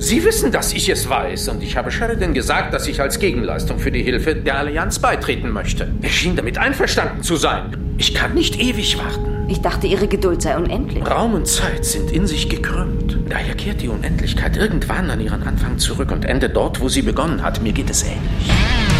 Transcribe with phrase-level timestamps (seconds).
[0.00, 3.80] Sie wissen, dass ich es weiß, und ich habe Sheridan gesagt, dass ich als Gegenleistung
[3.80, 5.88] für die Hilfe der Allianz beitreten möchte.
[6.02, 7.76] Er schien damit einverstanden zu sein.
[7.98, 9.46] Ich kann nicht ewig warten.
[9.48, 11.04] Ich dachte, Ihre Geduld sei unendlich.
[11.04, 13.18] Raum und Zeit sind in sich gekrümmt.
[13.28, 17.42] Daher kehrt die Unendlichkeit irgendwann an ihren Anfang zurück und endet dort, wo sie begonnen
[17.42, 17.60] hat.
[17.60, 18.97] Mir geht es ähnlich.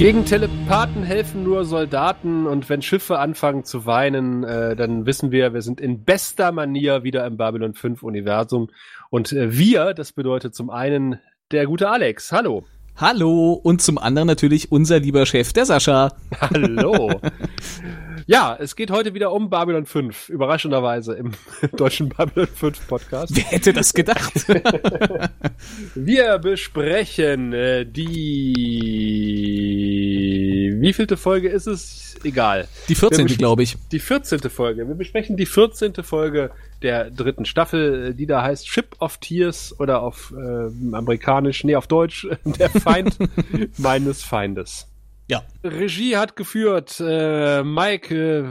[0.00, 5.52] Gegen Telepathen helfen nur Soldaten und wenn Schiffe anfangen zu weinen, äh, dann wissen wir,
[5.52, 8.70] wir sind in bester Manier wieder im Babylon 5 Universum.
[9.10, 12.32] Und äh, wir, das bedeutet zum einen der gute Alex.
[12.32, 12.64] Hallo.
[12.96, 16.14] Hallo und zum anderen natürlich unser lieber Chef, der Sascha.
[16.40, 17.20] Hallo.
[18.30, 21.32] ja, es geht heute wieder um Babylon 5, überraschenderweise im
[21.76, 23.34] deutschen Babylon 5 Podcast.
[23.34, 24.46] Wer hätte das gedacht?
[25.96, 28.60] Wir besprechen äh, die
[30.78, 32.14] wievielte Folge ist es?
[32.22, 32.68] Egal.
[32.88, 33.26] Die 14.
[33.26, 33.76] glaube ich.
[33.90, 34.38] Die 14.
[34.48, 34.86] Folge.
[34.86, 35.94] Wir besprechen die 14.
[36.04, 41.74] Folge der dritten Staffel, die da heißt Ship of Tears oder auf äh, amerikanisch, nee,
[41.74, 43.16] auf Deutsch, der Feind
[43.76, 44.89] meines Feindes.
[45.30, 45.44] Ja.
[45.62, 48.44] Regie hat geführt äh, Mike äh,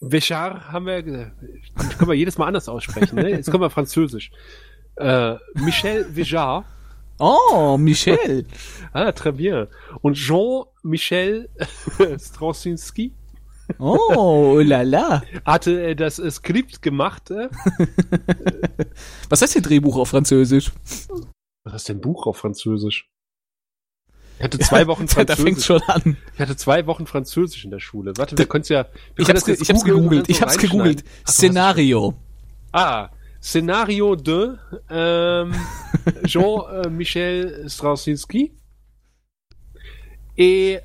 [0.00, 3.30] Vichard, haben wir, äh, können wir jedes Mal anders aussprechen, ne?
[3.30, 4.32] Jetzt kommen wir französisch.
[4.96, 6.64] Äh, Michel Vichard.
[7.20, 8.44] Oh, Michel.
[8.92, 9.68] ah, très bien.
[10.02, 11.48] Und Jean-Michel
[12.18, 13.12] Straczynski.
[13.78, 15.22] Oh, la la.
[15.44, 17.30] Hatte äh, das äh, Skript gemacht.
[17.30, 17.50] Äh?
[19.28, 20.72] Was heißt denn Drehbuch auf Französisch?
[21.62, 23.08] Was ist denn Buch auf Französisch?
[24.38, 25.36] Ich hatte zwei Wochen Französisch.
[25.36, 26.16] da fängt's schon an.
[26.34, 28.16] Ich hatte zwei Wochen Französisch in der Schule.
[28.16, 28.86] Warte, wir können es ja.
[29.16, 30.28] Ich hab's, ge ich hab's gegoogelt.
[30.28, 31.04] Ich hab's gegoogelt.
[31.26, 32.14] Szenario.
[32.72, 33.10] Ah,
[33.42, 34.56] Szenario de
[34.90, 35.54] ähm,
[36.26, 38.52] Jean-Michel Straczynski.
[40.36, 40.82] Et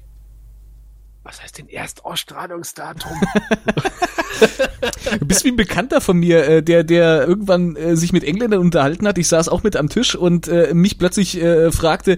[1.24, 3.12] was heißt denn Erstausstrahlungsdatum?
[5.20, 8.62] du bist wie ein Bekannter von mir, äh, der, der irgendwann äh, sich mit Engländern
[8.62, 9.18] unterhalten hat.
[9.18, 11.40] Ich saß auch mit am Tisch und äh, mich plötzlich
[11.72, 12.18] fragte,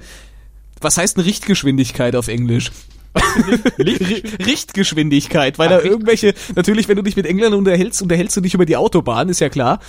[0.81, 2.71] was heißt eine Richtgeschwindigkeit auf Englisch?
[3.79, 8.53] Richtgeschwindigkeit, weil Ach, da irgendwelche, natürlich, wenn du dich mit Engländern unterhältst, unterhältst du dich
[8.53, 9.79] über die Autobahn, ist ja klar.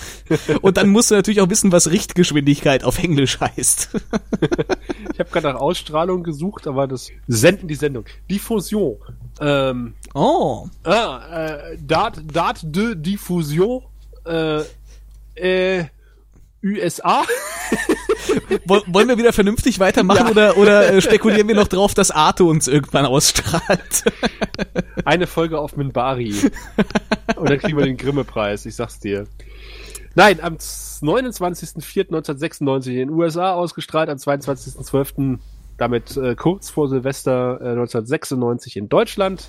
[0.61, 3.89] Und dann musst du natürlich auch wissen, was Richtgeschwindigkeit auf Englisch heißt.
[5.13, 8.05] ich habe gerade nach Ausstrahlung gesucht, aber das Senden die Sendung.
[8.29, 8.97] Diffusion.
[9.39, 10.67] Ähm, oh.
[10.83, 13.83] Ah, äh, Date, Date de Diffusion.
[14.25, 14.63] Äh,
[15.35, 15.85] äh,
[16.63, 17.25] USA.
[18.65, 20.31] Wollen wir wieder vernünftig weitermachen ja.
[20.31, 24.03] oder, oder äh, spekulieren wir noch drauf, dass Arte uns irgendwann ausstrahlt?
[25.05, 26.33] Eine Folge auf Minbari.
[27.35, 29.27] Und dann kriegen wir den Grimme-Preis, ich sag's dir.
[30.15, 35.39] Nein, am 29.04.1996 in den USA ausgestrahlt, am 22.12.
[35.77, 39.47] damit äh, kurz vor Silvester äh, 1996 in Deutschland.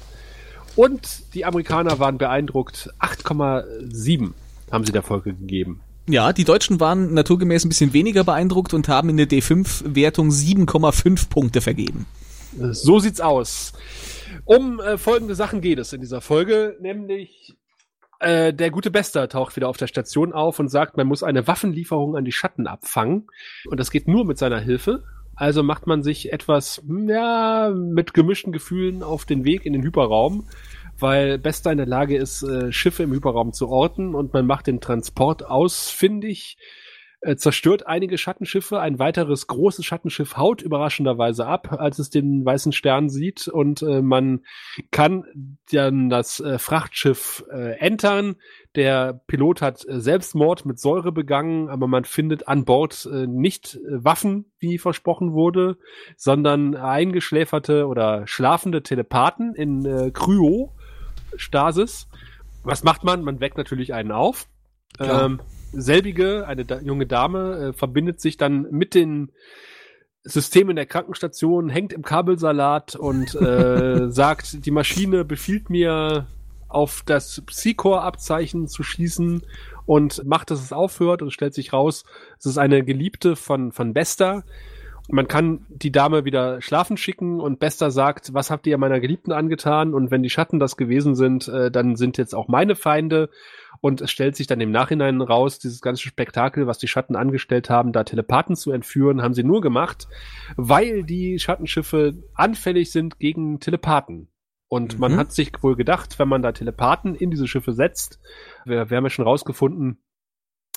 [0.74, 2.90] Und die Amerikaner waren beeindruckt.
[2.98, 4.32] 8,7
[4.72, 5.83] haben sie der Folge gegeben.
[6.06, 11.30] Ja, die Deutschen waren naturgemäß ein bisschen weniger beeindruckt und haben in der D5-Wertung 7,5
[11.30, 12.06] Punkte vergeben.
[12.56, 13.72] So sieht's aus.
[14.44, 17.56] Um äh, folgende Sachen geht es in dieser Folge, nämlich
[18.20, 21.46] äh, der gute Bester taucht wieder auf der Station auf und sagt, man muss eine
[21.46, 23.26] Waffenlieferung an die Schatten abfangen.
[23.66, 25.04] Und das geht nur mit seiner Hilfe.
[25.36, 30.46] Also macht man sich etwas, ja, mit gemischten Gefühlen auf den Weg in den Hyperraum
[31.04, 34.66] weil Besta in der Lage ist, äh, Schiffe im Hyperraum zu orten und man macht
[34.66, 36.56] den Transport ausfindig,
[37.20, 42.72] äh, zerstört einige Schattenschiffe, ein weiteres großes Schattenschiff haut überraschenderweise ab, als es den weißen
[42.72, 44.44] Stern sieht und äh, man
[44.90, 45.24] kann
[45.70, 48.36] dann das äh, Frachtschiff äh, entern.
[48.74, 54.46] Der Pilot hat äh, Selbstmord mit Säure begangen, aber man findet an Bord nicht Waffen,
[54.58, 55.76] wie versprochen wurde,
[56.16, 60.72] sondern eingeschläferte oder schlafende Telepathen in Kryo
[61.36, 62.08] Stasis.
[62.62, 63.22] Was macht man?
[63.22, 64.48] Man weckt natürlich einen auf.
[64.98, 65.40] Ähm,
[65.72, 69.32] selbige, eine da junge Dame, äh, verbindet sich dann mit den
[70.22, 76.26] Systemen der Krankenstation, hängt im Kabelsalat und äh, sagt, die Maschine befiehlt mir,
[76.74, 79.42] auf das Psychor-Abzeichen zu schießen
[79.86, 82.04] und macht, dass es aufhört und stellt sich raus,
[82.38, 84.42] es ist eine Geliebte von, von Besta,
[85.08, 89.32] man kann die Dame wieder schlafen schicken und Bester sagt, was habt ihr meiner Geliebten
[89.32, 89.92] angetan?
[89.92, 93.28] Und wenn die Schatten das gewesen sind, äh, dann sind jetzt auch meine Feinde.
[93.80, 97.68] Und es stellt sich dann im Nachhinein raus, dieses ganze Spektakel, was die Schatten angestellt
[97.68, 100.08] haben, da Telepathen zu entführen, haben sie nur gemacht,
[100.56, 104.28] weil die Schattenschiffe anfällig sind gegen Telepathen.
[104.68, 105.16] Und man Mhm.
[105.18, 108.20] hat sich wohl gedacht, wenn man da Telepathen in diese Schiffe setzt,
[108.64, 110.02] wir, wir haben ja schon rausgefunden,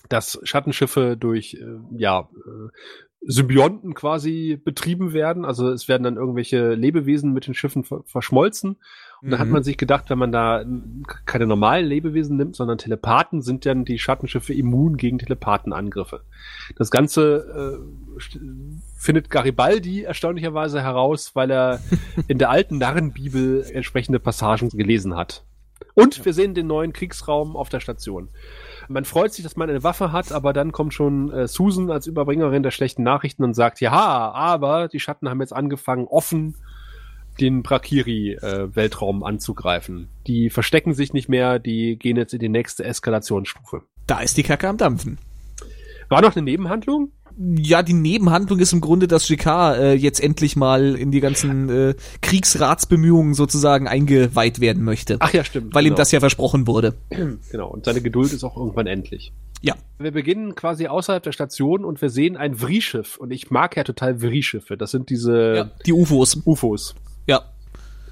[0.09, 2.69] dass Schattenschiffe durch äh, ja, äh,
[3.21, 5.43] Symbionten quasi betrieben werden.
[5.43, 8.77] Also es werden dann irgendwelche Lebewesen mit den Schiffen ver verschmolzen.
[9.21, 9.53] Und da hat Mhm.
[9.53, 10.63] man sich gedacht, wenn man da
[11.25, 16.21] keine normalen Lebewesen nimmt, sondern Telepathen, sind dann die Schattenschiffe immun gegen Telepathenangriffe.
[16.75, 18.19] Das Ganze äh,
[18.97, 21.79] findet Garibaldi erstaunlicherweise heraus, weil er
[22.27, 25.43] in der alten Narrenbibel entsprechende Passagen gelesen hat.
[25.95, 28.29] Und wir sehen den neuen Kriegsraum auf der Station.
[28.89, 32.07] Man freut sich, dass man eine Waffe hat, aber dann kommt schon äh, Susan als
[32.07, 36.55] Überbringerin der schlechten Nachrichten und sagt, ja, aber die Schatten haben jetzt angefangen, offen
[37.39, 40.09] den Brakiri-Weltraum anzugreifen.
[40.25, 43.83] Die verstecken sich nicht mehr, die gehen jetzt in die nächste Eskalationsstufe.
[44.07, 45.19] Da ist die Kacke am Dampfen.
[46.09, 47.11] War noch eine Nebenhandlung?
[47.39, 51.69] Ja, die Nebenhandlung ist im Grunde, dass GK äh, jetzt endlich mal in die ganzen
[51.69, 55.17] äh, Kriegsratsbemühungen sozusagen eingeweiht werden möchte.
[55.19, 55.75] Ach ja, stimmt.
[55.75, 55.97] weil ihm genau.
[55.97, 56.95] das ja versprochen wurde.
[57.51, 59.33] Genau, und seine Geduld ist auch irgendwann endlich.
[59.61, 59.75] Ja.
[59.99, 63.17] Wir beginnen quasi außerhalb der Station und wir sehen ein Vri-Schiff.
[63.17, 64.75] Und ich mag ja total Vri-Schiffe.
[64.75, 65.71] Das sind diese ja.
[65.85, 66.41] Die UFOs.
[66.45, 66.95] UFOs.
[67.27, 67.43] Ja.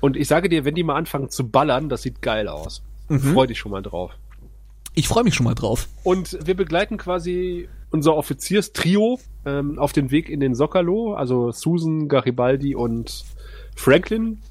[0.02, 2.84] Und ich sage dir, wenn die mal anfangen zu ballern, das sieht geil aus.
[3.10, 3.20] Mhm.
[3.20, 4.12] Freu dich schon mal drauf.
[4.94, 5.90] Ich freue mich schon mal drauf.
[6.04, 12.10] Und wir begleiten quasi unser Offizierstrio ähm, auf den Weg in den Sockerlo, also Susan,
[12.10, 13.24] Garibaldi und
[13.74, 14.42] Franklin.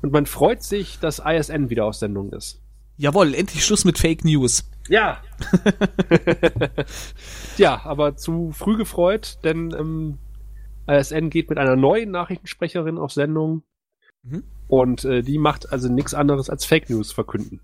[0.00, 2.62] Und man freut sich, dass ISN wieder auf Sendung ist.
[2.96, 4.68] Jawohl, endlich Schluss mit Fake News.
[4.88, 5.20] Ja.
[7.58, 10.18] ja, aber zu früh gefreut, denn ähm,
[10.88, 13.62] ISN geht mit einer neuen Nachrichtensprecherin auf Sendung.
[14.22, 14.42] Mhm.
[14.68, 17.60] Und äh, die macht also nichts anderes als Fake News verkünden.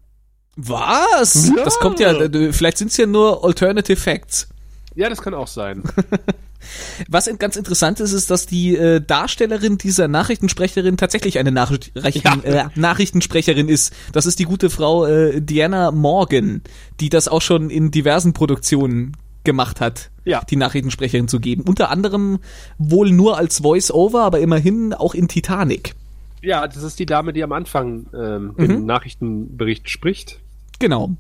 [0.56, 1.48] Was?
[1.56, 1.64] Ja.
[1.64, 4.51] Das kommt ja, äh, vielleicht sind es ja nur Alternative Facts.
[4.94, 5.82] Ja, das kann auch sein.
[7.08, 12.44] Was ganz interessant ist, ist, dass die äh, Darstellerin dieser Nachrichtensprecherin tatsächlich eine Nachricht Rechten,
[12.44, 13.92] äh, Nachrichtensprecherin ist.
[14.12, 16.62] Das ist die gute Frau äh, Diana Morgan,
[17.00, 20.42] die das auch schon in diversen Produktionen gemacht hat, Ja.
[20.48, 21.64] die Nachrichtensprecherin zu geben.
[21.66, 22.38] Unter anderem
[22.78, 25.94] wohl nur als Voice-Over, aber immerhin auch in Titanic.
[26.42, 28.68] Ja, das ist die Dame, die am Anfang ähm, Mhm.
[28.68, 30.38] den Nachrichtenbericht spricht.
[30.78, 31.16] Genau.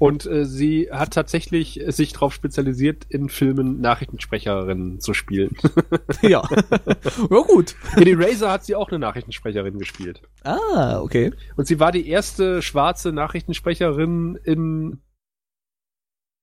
[0.00, 5.54] Und äh, sie hat tatsächlich äh, sich darauf spezialisiert, in Filmen Nachrichtensprecherinnen zu spielen.
[6.22, 6.42] ja.
[6.48, 7.76] ja, gut.
[7.98, 10.22] in Eraser hat sie auch eine Nachrichtensprecherin gespielt.
[10.42, 11.32] Ah, okay.
[11.56, 15.02] Und sie war die erste schwarze Nachrichtensprecherin in,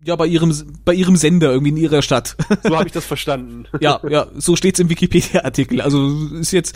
[0.04, 0.54] Ja, bei ihrem,
[0.86, 2.36] bei ihrem Sender irgendwie in ihrer Stadt.
[2.64, 3.66] so habe ich das verstanden.
[3.80, 5.82] Ja, ja, so steht's im Wikipedia-Artikel.
[5.82, 6.10] Also
[6.40, 6.76] ist jetzt,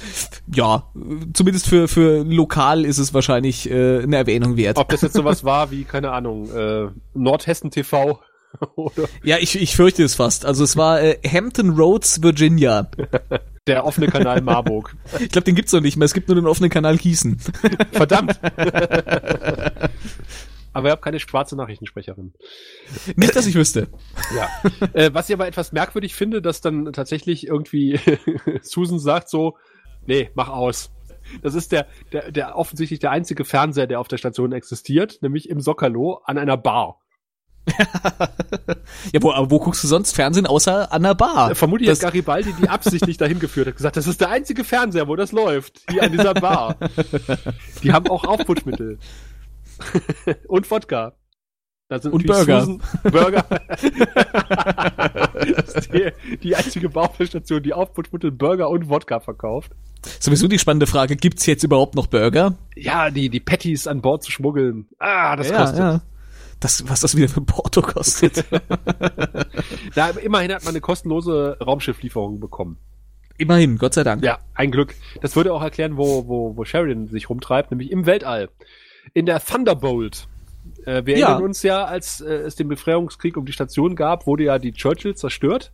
[0.53, 0.91] ja,
[1.33, 4.77] zumindest für, für lokal ist es wahrscheinlich äh, eine Erwähnung wert.
[4.77, 8.19] Ob das jetzt sowas war wie, keine Ahnung, äh, Nordhessen TV
[8.75, 10.45] oder Ja, ich, ich fürchte es fast.
[10.45, 12.89] Also es war äh, Hampton Roads, Virginia.
[13.67, 14.95] der offene Kanal Marburg.
[15.19, 16.05] Ich glaube, den gibt's noch nicht mehr.
[16.05, 17.37] Es gibt nur den offenen Kanal Gießen.
[17.91, 18.39] Verdammt!
[20.73, 22.33] Aber ihr habt keine schwarze Nachrichtensprecherin.
[23.15, 23.87] Nicht, dass ich wüsste.
[24.35, 24.49] Ja.
[24.93, 27.99] äh, was ich aber etwas merkwürdig finde, dass dann tatsächlich irgendwie
[28.61, 29.57] Susan sagt so,
[30.05, 30.91] nee, mach aus.
[31.41, 35.49] Das ist der, der, der offensichtlich der einzige Fernseher, der auf der Station existiert, nämlich
[35.49, 36.99] im Sockerlo an einer Bar.
[39.13, 41.53] Ja, wo, aber wo guckst du sonst Fernsehen außer an der Bar?
[41.55, 45.07] Vermutlich Das- hat Garibaldi die absichtlich dahin geführt, hat gesagt, das ist der einzige Fernseher,
[45.07, 46.77] wo das läuft, hier an dieser Bar.
[47.83, 48.97] Die haben auch Aufputschmittel.
[50.47, 51.15] Und Wodka.
[51.91, 52.61] Da sind Und Burger.
[52.61, 53.43] Susan, Burger.
[55.55, 56.11] das ist die,
[56.41, 59.73] die einzige Baufellstation, die Aufputschmittel, Burger und Wodka verkauft.
[60.21, 62.55] Sowieso die spannende Frage, gibt's jetzt überhaupt noch Burger?
[62.77, 64.87] Ja, die, die Patties an Bord zu schmuggeln.
[64.99, 65.79] Ah, das ja, kostet.
[65.79, 66.01] ja.
[66.61, 68.45] Das, was das wieder für Porto kostet.
[69.95, 72.77] Da, immerhin hat man eine kostenlose Raumschifflieferung bekommen.
[73.37, 74.23] Immerhin, Gott sei Dank.
[74.23, 74.95] Ja, ein Glück.
[75.21, 78.49] Das würde auch erklären, wo, wo, wo Sheridan sich rumtreibt, nämlich im Weltall.
[79.13, 80.27] In der Thunderbolt.
[80.85, 81.27] Äh, wir Ja.
[81.29, 84.71] erinnern uns ja, als äh, es den Befreiungskrieg um die Station gab, wurde ja die
[84.73, 85.71] Churchill zerstört.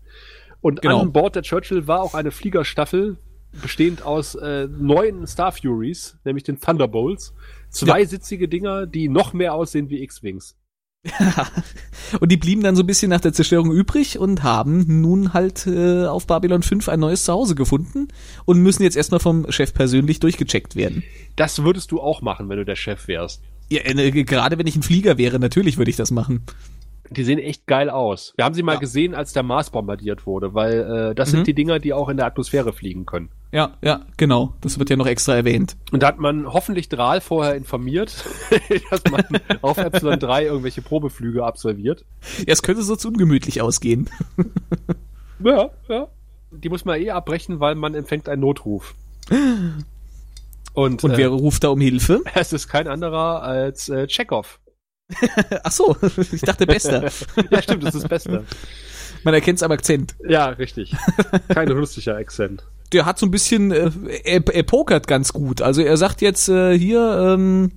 [0.62, 1.02] Und Genau.
[1.02, 3.18] an Bord der Churchill war auch eine Fliegerstaffel,
[3.62, 7.34] bestehend aus äh, neun Star Furies, nämlich den Thunderbolts.
[7.70, 10.57] Zweisitzige Dinger, die noch mehr aussehen wie X-Wings.
[12.20, 15.68] Und die blieben dann so ein bisschen nach der Zerstörung übrig und haben nun halt
[15.68, 18.08] äh, auf Babylon 5 ein neues Zuhause gefunden
[18.46, 21.04] und müssen jetzt erstmal vom Chef persönlich durchgecheckt werden.
[21.36, 23.42] Das würdest du auch machen, wenn du der Chef wärst.
[23.70, 26.44] Ja, äh, gerade wenn ich ein Flieger wäre, natürlich würde ich das machen.
[27.10, 28.34] Die sehen echt geil aus.
[28.36, 28.80] Wir haben sie mal Ja.
[28.80, 31.38] gesehen, als der Mars bombardiert wurde, weil äh, das Mhm.
[31.38, 33.30] sind die Dinger, die auch in der Atmosphäre fliegen können.
[33.54, 34.54] Ja, ja, genau.
[34.60, 35.78] Das wird ja noch extra erwähnt.
[35.94, 38.26] Und da hat man hoffentlich Drahl vorher informiert,
[38.92, 39.24] dass man
[39.62, 42.04] auf Epsilon 3 irgendwelche Probeflüge absolviert.
[42.40, 44.10] Ja, es könnte sonst ungemütlich ausgehen.
[45.40, 46.08] Ja, ja.
[46.50, 48.96] Die muss man eh abbrechen, weil man empfängt einen Notruf.
[50.74, 52.22] Und, Und äh, wer ruft da um Hilfe?
[52.36, 54.60] es ist kein anderer als äh, Chekhov.
[55.64, 55.96] Ach so,
[56.32, 57.04] ich dachte Bester.
[57.52, 58.44] Ja, stimmt, das ist das Beste.
[59.24, 60.16] Man erkennt es am Akzent.
[60.28, 60.96] Ja, richtig.
[61.50, 62.64] Kein lustiger Akzent.
[62.94, 63.92] Der hat so ein bisschen, äh,
[64.24, 65.62] er, er pokert ganz gut.
[65.62, 67.72] Also er sagt jetzt äh, hier, ähm,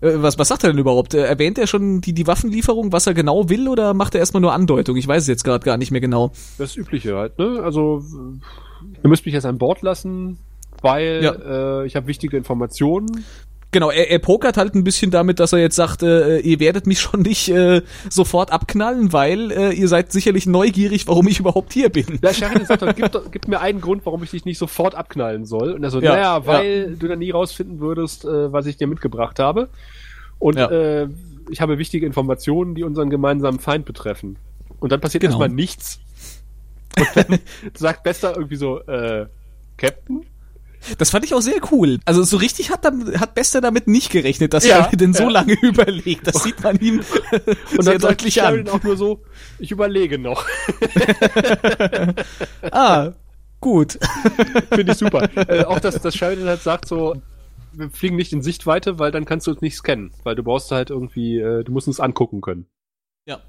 [0.00, 1.14] äh, was, was sagt er denn überhaupt?
[1.14, 4.40] Äh, erwähnt er schon die, die Waffenlieferung, was er genau will, oder macht er erstmal
[4.40, 4.96] nur Andeutung?
[4.96, 6.32] Ich weiß es jetzt gerade gar nicht mehr genau.
[6.58, 7.60] Das Übliche halt, ne?
[7.62, 8.02] Also,
[9.02, 10.38] ihr müsst mich jetzt an Bord lassen,
[10.80, 11.80] weil Ja.
[11.82, 13.24] äh, ich habe wichtige Informationen.
[13.76, 16.86] Genau, er, er pokert halt ein bisschen damit, dass er jetzt sagt, äh, ihr werdet
[16.86, 21.74] mich schon nicht äh, sofort abknallen, weil äh, ihr seid sicherlich neugierig, warum ich überhaupt
[21.74, 22.18] hier bin.
[22.22, 25.44] Der Sheridan sagt doch, gib, gib mir einen Grund, warum ich dich nicht sofort abknallen
[25.44, 25.72] soll.
[25.72, 26.46] Und er so, Ja, naja, ja.
[26.46, 29.68] weil du dann nie rausfinden würdest, äh, was ich dir mitgebracht habe.
[30.38, 30.70] Und Ja.
[30.70, 31.08] äh,
[31.50, 34.38] ich habe wichtige Informationen, die unseren gemeinsamen Feind betreffen.
[34.80, 35.32] Und dann passiert Genau.
[35.34, 36.00] erstmal nichts.
[36.98, 37.38] Und dann
[37.74, 39.26] sagt Bester irgendwie so, äh,
[39.76, 40.24] Captain?
[40.98, 41.98] Das fand ich auch sehr cool.
[42.04, 45.24] Also so richtig hat, dann, hat Bester damit nicht gerechnet, dass Ja, er denn so
[45.24, 45.30] ja.
[45.30, 46.26] lange überlegt.
[46.26, 47.00] Das sieht man ihm
[47.76, 48.68] Und sehr dann deutlich an.
[48.68, 49.22] Auch nur so,
[49.58, 50.44] ich überlege noch.
[52.70, 53.12] Ah,
[53.60, 53.98] gut.
[54.74, 55.28] Finde ich super.
[55.48, 57.16] äh, auch, dass, dass Sheridan halt sagt so,
[57.72, 60.12] wir fliegen nicht in Sichtweite, weil dann kannst du uns nicht scannen.
[60.24, 62.66] Weil du brauchst halt irgendwie, äh, du musst uns angucken können.
[63.28, 63.40] Ja.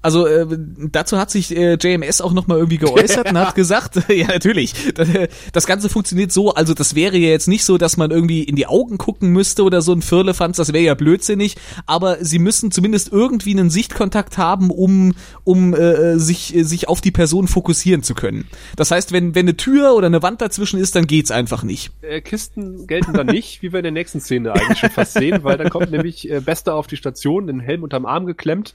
[0.00, 0.46] Also äh,
[0.90, 5.08] dazu hat sich äh, JMS auch nochmal irgendwie geäußert und hat gesagt, ja natürlich, das,
[5.52, 8.56] das Ganze funktioniert so, also das wäre ja jetzt nicht so, dass man irgendwie in
[8.56, 12.70] die Augen gucken müsste oder so ein Firlefanz, das wäre ja blödsinnig, aber sie müssen
[12.70, 18.02] zumindest irgendwie einen Sichtkontakt haben, um, um äh, sich, äh, sich auf die Person fokussieren
[18.02, 18.48] zu können.
[18.76, 21.90] Das heißt, wenn, wenn eine Tür oder eine Wand dazwischen ist, dann geht's einfach nicht.
[22.00, 25.44] Äh, Kisten gelten dann nicht, wie wir in der nächsten Szene eigentlich schon fast sehen,
[25.44, 28.74] weil dann kommt nämlich äh, Bester auf die Station, den Helm unterm Arm geklemmt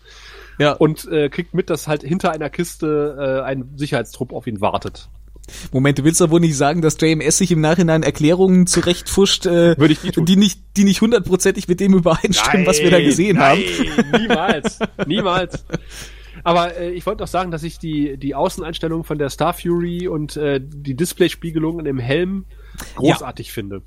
[0.60, 0.74] Ja.
[0.74, 5.10] und äh, kriegt mit, dass halt hinter einer Kiste äh, ein Sicherheitstrupp auf ihn wartet.
[5.72, 9.77] Moment, du willst doch wohl nicht sagen, dass JMS sich im Nachhinein Erklärungen zurechtfuscht, äh,
[9.77, 10.25] Würde ich nie tun.
[10.25, 13.62] die nicht, die nicht hundertprozentig mit dem übereinstimmen, was wir da gesehen haben.
[13.62, 15.65] Nein, niemals, niemals.
[16.45, 20.07] Aber äh, ich wollte noch sagen, dass ich die, die Außeneinstellung von der Star Fury
[20.07, 22.45] und äh, die Displayspiegelungen im Helm
[22.95, 23.81] großartig finde.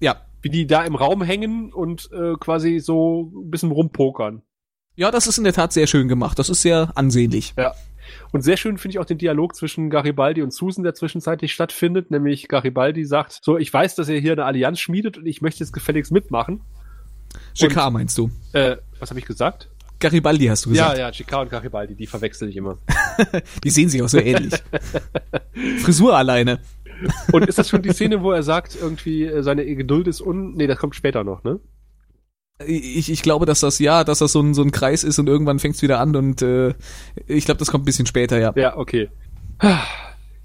[0.00, 0.22] Ja.
[0.42, 4.42] Wie die da im Raum hängen und äh, quasi so ein bisschen rumpokern.
[4.96, 6.38] Ja, das ist in der Tat sehr schön gemacht.
[6.38, 7.54] Das ist sehr ansehnlich.
[7.58, 7.74] Ja.
[8.32, 12.10] Und sehr schön finde ich auch den Dialog zwischen Garibaldi und Susan, der zwischenzeitlich stattfindet.
[12.10, 15.60] Nämlich Garibaldi sagt, so, ich weiß, dass ihr hier eine Allianz schmiedet und ich möchte
[15.60, 16.60] jetzt gefälligst mitmachen.
[17.54, 18.30] JK meinst du?
[18.52, 19.68] Äh, was habe ich gesagt?
[19.98, 20.98] Garibaldi hast du Ja, gesagt.
[20.98, 22.78] ja, Chika und Garibaldi, die verwechsel ich immer.
[23.64, 24.52] Die sehen sich auch so ähnlich.
[25.82, 26.60] Frisur alleine.
[27.32, 30.54] Und ist das schon die Szene, wo er sagt, irgendwie, äh, seine Geduld ist un...
[30.54, 31.60] Nee, das kommt später noch, ne?
[32.64, 35.28] Ich, ich glaube, dass das ja, dass das so ein, so ein Kreis ist und
[35.28, 36.74] irgendwann fängt's wieder an und äh,
[37.26, 38.52] ich glaube, das kommt ein bisschen später, ja.
[38.54, 39.08] Ja, okay.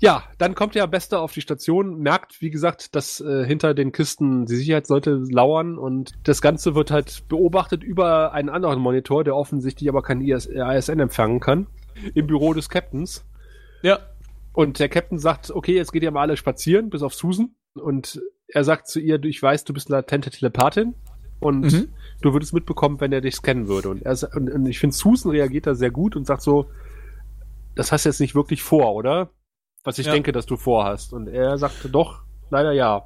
[0.01, 3.92] Ja, dann kommt ja Bester auf die Station, merkt, wie gesagt, dass äh, hinter den
[3.92, 9.36] Kisten die Sicherheitsleute lauern und das Ganze wird halt beobachtet über einen anderen Monitor, der
[9.36, 11.68] offensichtlich aber kein IS ISN empfangen kann,
[12.16, 13.25] im Büro des Captains.
[13.82, 14.00] Ja.
[14.54, 17.51] Und der Captain sagt, okay, jetzt geht ihr mal alle spazieren, bis auf Susan.
[17.75, 20.96] Und er sagt zu ihr, ich weiß, du bist eine latente Telepathin
[21.39, 21.89] und Mhm.
[22.21, 23.89] Du würdest mitbekommen, wenn er dich scannen würde.
[23.89, 26.69] Und, er, und, und ich finde, Susan reagiert da sehr gut und sagt so,
[27.75, 29.29] das hast du jetzt nicht wirklich vor, oder?
[29.83, 30.11] Was ich Ja.
[30.13, 31.13] denke, dass du vorhast.
[31.13, 33.05] Und er sagte doch, leider ja.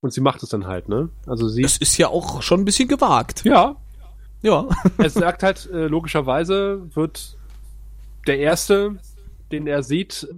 [0.00, 1.10] Und sie macht es dann halt, ne?
[1.26, 1.62] Also sie.
[1.62, 3.44] Das ist ja auch schon ein bisschen gewagt.
[3.44, 3.74] ja,
[4.42, 4.68] Ja.
[4.98, 7.36] er sagt halt, äh, logischerweise wird
[8.28, 8.96] der Erste,
[9.50, 10.28] den er sieht,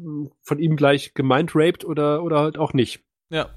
[0.42, 3.02] von ihm gleich gemeint raped oder, oder halt auch nicht.
[3.28, 3.50] Ja.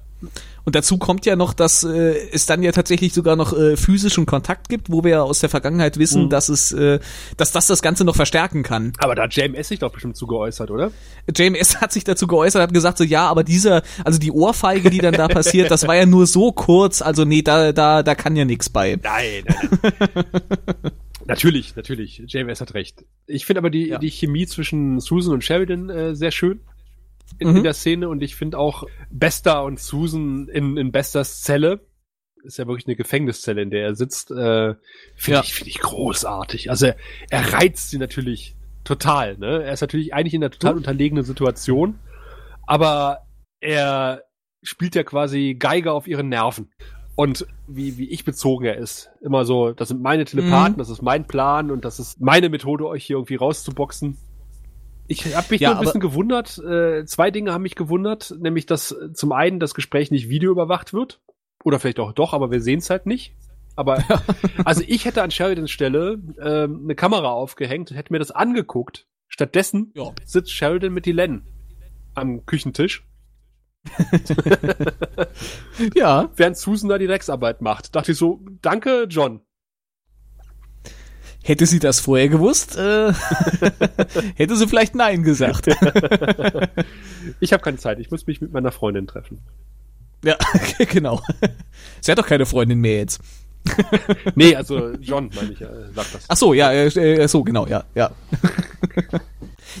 [0.66, 4.24] Und dazu kommt ja noch, dass äh, es dann ja tatsächlich sogar noch äh, physischen
[4.24, 6.30] Kontakt gibt, wo wir ja aus der Vergangenheit wissen, Mhm.
[6.30, 7.00] dass es, äh,
[7.36, 8.94] dass das das Ganze noch verstärken kann.
[8.98, 10.90] Aber da hat JMS sich doch bestimmt zu geäußert, oder?
[11.36, 14.98] JMS hat sich dazu geäußert, hat gesagt so, ja, aber dieser, also die Ohrfeige, die
[14.98, 18.34] dann da passiert, das war ja nur so kurz, also nee, da, da, da kann
[18.34, 18.98] ja nichts bei.
[19.02, 20.24] Nein, nein.
[21.26, 22.22] natürlich, natürlich.
[22.26, 23.04] JMS hat recht.
[23.26, 23.98] Ich finde aber die, Ja.
[23.98, 26.60] die Chemie zwischen Susan und Sheridan äh, sehr schön
[27.38, 27.56] in, Mhm.
[27.58, 31.80] in der Szene und ich finde auch Bester und Susan in, in Besters Zelle.
[32.44, 34.30] Ist ja wirklich eine Gefängniszelle, in der er sitzt.
[34.30, 34.74] Äh,
[35.16, 35.40] finde Ja.
[35.42, 36.68] ich, finde ich großartig.
[36.70, 36.96] Also er,
[37.30, 39.38] er reizt sie natürlich total.
[39.38, 39.62] Ne?
[39.64, 41.98] Er ist natürlich eigentlich in einer total unterlegenen Situation,
[42.66, 43.20] aber
[43.60, 44.24] er
[44.62, 46.70] spielt ja quasi Geiger auf ihren Nerven.
[47.16, 49.08] Und wie, wie ich bezogen er ist.
[49.22, 50.78] Immer so, das sind meine Telepathen, Mhm.
[50.78, 54.18] das ist mein Plan und das ist meine Methode, euch hier irgendwie rauszuboxen.
[55.06, 56.58] Ich habe mich Ja, nur ein bisschen gewundert.
[56.58, 60.92] Äh, zwei Dinge haben mich gewundert, nämlich dass äh, zum einen das Gespräch nicht videoüberwacht
[60.92, 61.20] wird.
[61.62, 63.34] Oder vielleicht auch doch, aber wir sehen es halt nicht.
[63.76, 64.02] Aber
[64.64, 69.06] also ich hätte an Sheridans Stelle ähm, eine Kamera aufgehängt und hätte mir das angeguckt.
[69.28, 70.12] Stattdessen Ja.
[70.24, 71.46] sitzt Sheridan mit Dylan
[72.14, 73.04] am Küchentisch,
[75.94, 77.94] Ja, während Susan da die Drecksarbeit macht.
[77.94, 79.40] Dachte ich so, danke, John.
[81.44, 83.12] Hätte sie das vorher gewusst, äh,
[84.34, 85.68] hätte sie vielleicht Nein gesagt.
[87.40, 89.40] Ich habe keine Zeit, ich muss mich mit meiner Freundin treffen.
[90.22, 90.36] ja,
[90.90, 91.22] genau.
[92.00, 93.20] Sie hat doch keine Freundin mehr jetzt.
[94.34, 96.24] Nee, also John, meine ich, äh, sagt das.
[96.28, 98.10] Ach so, ja, äh, äh, so, genau, ja, ja.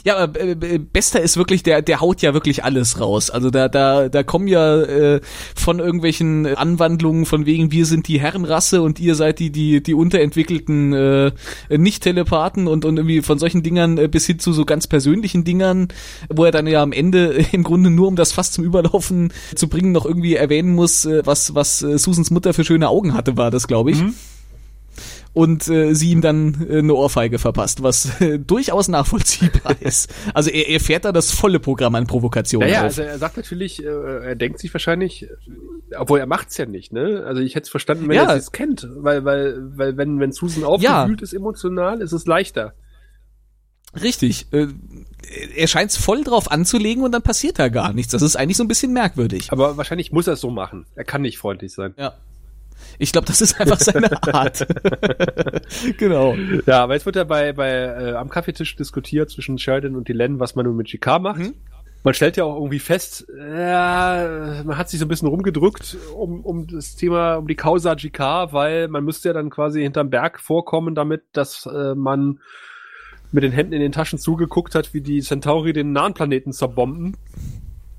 [0.04, 3.30] Ja, aber äh, äh, Bester ist wirklich, der, der haut ja wirklich alles raus.
[3.30, 5.20] Also da, da, da kommen ja äh,
[5.54, 9.94] von irgendwelchen Anwandlungen von wegen, wir sind die Herrenrasse und ihr seid die, die, die
[9.94, 11.32] unterentwickelten äh,
[11.70, 15.88] Nicht-Telepathen und, und irgendwie von solchen Dingern äh, bis hin zu so ganz persönlichen Dingern,
[16.28, 19.68] wo er dann ja am Ende im Grunde nur um das Fass zum Überlaufen zu
[19.68, 23.36] bringen, noch irgendwie erwähnen muss, äh, was, was äh, Susans Mutter für schöne Augen hatte,
[23.36, 24.02] war das, glaube ich
[25.34, 30.10] und äh, sie ihm dann äh, eine Ohrfeige verpasst, was äh, durchaus nachvollziehbar ist.
[30.32, 32.84] Also er, er fährt da das volle Programm an Provokationen Naja, auf.
[32.84, 35.28] also er sagt natürlich, äh, er denkt sich wahrscheinlich,
[35.98, 37.24] obwohl er macht's ja nicht, ne?
[37.26, 38.24] Also ich hätte es verstanden, wenn Ja.
[38.30, 42.72] er es kennt, weil, weil, weil wenn, wenn Susan aufgewühlt ist emotional, ist es leichter.
[44.02, 44.46] Richtig.
[44.52, 44.68] Äh,
[45.56, 48.12] er scheint es voll drauf anzulegen und dann passiert da gar nichts.
[48.12, 49.52] Das ist eigentlich so ein bisschen merkwürdig.
[49.52, 50.86] Aber wahrscheinlich muss er es so machen.
[50.96, 51.94] Er kann nicht freundlich sein.
[51.96, 52.14] Ja.
[52.98, 54.66] Ich glaube, das ist einfach seine Art.
[55.98, 56.34] genau.
[56.66, 60.40] Ja, aber jetzt wird ja bei, bei äh, am Kaffeetisch diskutiert zwischen Sheridan und Dylan,
[60.40, 61.40] was man nun mit GK macht.
[61.40, 61.54] Mhm.
[62.04, 66.44] Man stellt ja auch irgendwie fest, ja, man hat sich so ein bisschen rumgedrückt um,
[66.44, 70.38] um das Thema, um die Causa GK, weil man müsste ja dann quasi hinterm Berg
[70.38, 72.40] vorkommen damit, dass äh, man
[73.32, 77.16] mit den Händen in den Taschen zugeguckt hat, wie die Centauri den nahen Planeten zerbomben,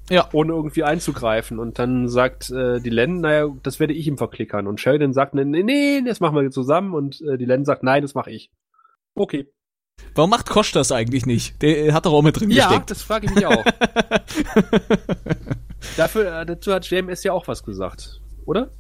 [0.10, 0.30] Ja.
[0.34, 1.60] ohne irgendwie einzugreifen.
[1.60, 4.68] Und dann sagt äh, Dylan, naja, das werde ich ihm verklickern.
[4.68, 6.94] Und Sheridan sagt, nee, nee, nee, das machen wir zusammen.
[6.94, 8.52] Und äh, Dylan sagt, nein, das mache ich.
[9.16, 9.48] Okay.
[10.14, 11.62] Warum macht Kosch das eigentlich nicht?
[11.62, 12.92] Der hat doch auch mit drin Ja, gesteckt.
[12.92, 13.64] das frage ich mich auch.
[15.98, 18.72] Dafür, äh, dazu hat JMS ja auch was gesagt, oder?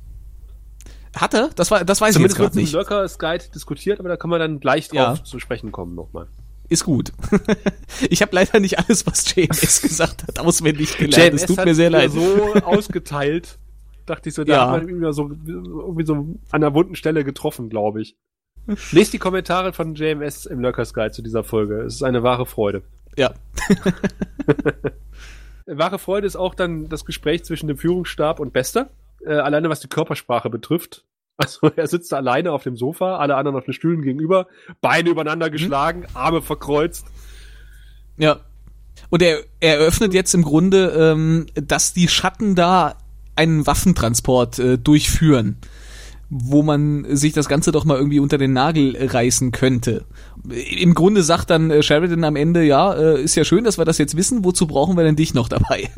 [1.15, 1.49] Hat er?
[1.55, 2.73] Das, war, das weiß Zumindest ich wird jetzt es gerade im nicht.
[2.73, 5.23] Lurkers Guide diskutiert, aber da kann man dann gleich drauf Ja.
[5.23, 6.27] zu sprechen kommen nochmal.
[6.69, 7.11] Ist gut.
[8.09, 11.33] ich habe leider nicht alles, was JMS gesagt hat, auswendig gelernt.
[11.35, 12.11] Es tut mir sehr leid.
[12.11, 13.57] so ausgeteilt,
[14.05, 14.71] dachte ich so, da Ja.
[14.71, 18.15] hat man ihn so, irgendwie so an einer wunden Stelle getroffen, glaube ich.
[18.91, 21.81] Lest die Kommentare von JMS im Lurkers Guide zu dieser Folge.
[21.83, 22.81] Es ist eine wahre Freude.
[23.15, 23.33] Ja.
[25.67, 28.89] Wahre Freude ist auch dann das Gespräch zwischen dem Führungsstab und Bester.
[29.25, 31.03] Äh, alleine was die Körpersprache betrifft.
[31.37, 34.47] Also er sitzt da alleine auf dem Sofa, alle anderen auf den Stühlen gegenüber,
[34.81, 37.05] Beine übereinander geschlagen, Arme verkreuzt.
[38.17, 38.39] Ja.
[39.09, 42.97] Und er, er eröffnet jetzt im Grunde, ähm, dass die Schatten da
[43.35, 45.57] einen Waffentransport äh, durchführen,
[46.29, 50.05] wo man sich das Ganze doch mal irgendwie unter den Nagel reißen könnte.
[50.49, 53.85] Im Grunde sagt dann äh, Sheridan am Ende, ja, äh, ist ja schön, dass wir
[53.85, 55.89] das jetzt wissen, wozu brauchen wir denn dich noch dabei?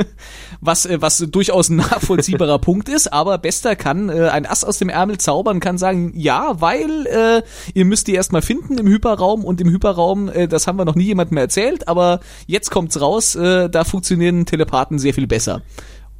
[0.60, 4.88] was, äh, was durchaus ein nachvollziehbarer Punkt ist, aber Bester kann ein Ass aus dem
[4.88, 7.42] Ärmel zaubern, kann sagen, ja, weil äh,
[7.74, 10.94] ihr müsst die erstmal finden im Hyperraum und im Hyperraum, äh, das haben wir noch
[10.94, 15.62] nie jemandem erzählt, aber jetzt kommt's raus, äh, da funktionieren Telepathen sehr viel besser.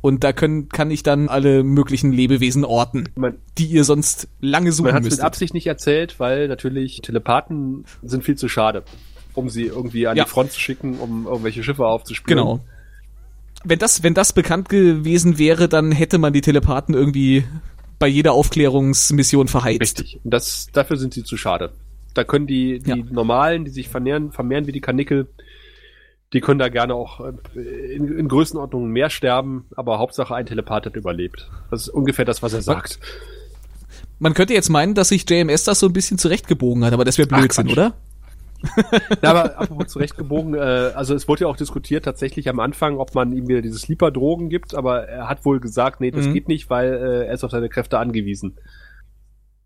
[0.02, 4.66] Und da können, kann ich dann alle möglichen Lebewesen orten, Man, die ihr sonst lange
[4.66, 5.24] man suchen hat es mit müsstet.
[5.24, 8.84] Absicht nicht erzählt, weil natürlich Telepathen sind viel zu schade,
[9.34, 10.24] um sie irgendwie an Ja.
[10.24, 12.38] die Front zu schicken, um irgendwelche Schiffe aufzuspüren.
[12.38, 12.60] Genau.
[13.64, 17.44] Wenn das, wenn das bekannt gewesen wäre, dann hätte man die Telepathen irgendwie
[17.98, 19.80] bei jeder Aufklärungsmission verheizt.
[19.80, 20.20] Richtig.
[20.22, 21.72] Und das, dafür sind sie zu schade.
[22.14, 22.96] Da können die, die Ja.
[23.10, 25.26] Normalen, die sich vermehren, vermehren wie die Kanickel,
[26.32, 27.60] die können da gerne auch äh,
[27.94, 31.50] in, in Größenordnungen mehr sterben, aber Hauptsache ein Telepath hat überlebt.
[31.70, 32.98] Das ist ungefähr das, was er sagt.
[34.18, 37.18] Man könnte jetzt meinen, dass sich JMS das so ein bisschen zurechtgebogen hat, aber das
[37.18, 37.72] wäre Ach, Blödsinn, Quatsch.
[37.78, 37.94] oder?
[39.22, 40.58] Ja, aber apropos zurechtgebogen, äh,
[40.94, 44.48] also es wurde ja auch diskutiert tatsächlich am Anfang, ob man ihm wieder diese Sleeper-Drogen
[44.48, 46.32] gibt, aber er hat wohl gesagt, nee, das Mhm.
[46.32, 48.56] geht nicht, weil äh, er ist auf seine Kräfte angewiesen.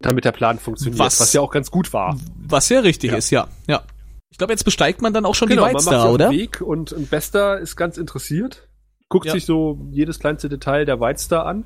[0.00, 2.18] Damit der Plan funktioniert, Was- was, ja auch ganz gut war.
[2.48, 3.16] Was ja richtig Ja.
[3.18, 3.48] ist, ja.
[3.68, 3.82] Ja.
[4.30, 6.30] Ich glaube, jetzt besteigt man dann auch schon genau, die man Weiz macht auf oder?
[6.30, 8.68] Weg und, und Bester ist ganz interessiert,
[9.08, 9.32] guckt Ja.
[9.32, 11.64] sich so jedes kleinste Detail der Whitestar an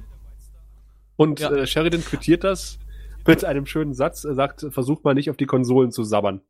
[1.16, 1.53] und Ja.
[1.53, 2.79] äh, Sheridan quittiert das
[3.27, 4.24] mit einem schönen Satz.
[4.24, 6.40] Er sagt, versucht mal nicht auf die Konsolen zu sabbern.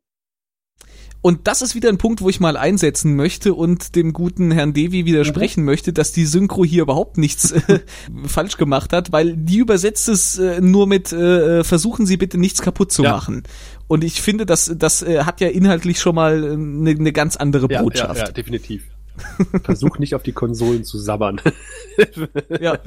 [1.25, 4.73] Und das ist wieder ein Punkt, wo ich mal einsetzen möchte und dem guten Herrn
[4.73, 5.65] Devi widersprechen mhm.
[5.65, 7.79] möchte, dass die Synchro hier überhaupt nichts äh,
[8.27, 12.61] falsch gemacht hat, weil die übersetzt es äh, nur mit äh, versuchen Sie bitte nichts
[12.61, 13.13] kaputt zu ja.
[13.13, 13.41] machen.
[13.87, 18.19] Und ich finde, das, das hat ja inhaltlich schon mal eine, eine ganz andere Botschaft.
[18.19, 18.83] Ja, ja, definitiv.
[19.63, 21.41] Versuch nicht auf die Konsolen zu sabbern.
[22.61, 22.77] ja.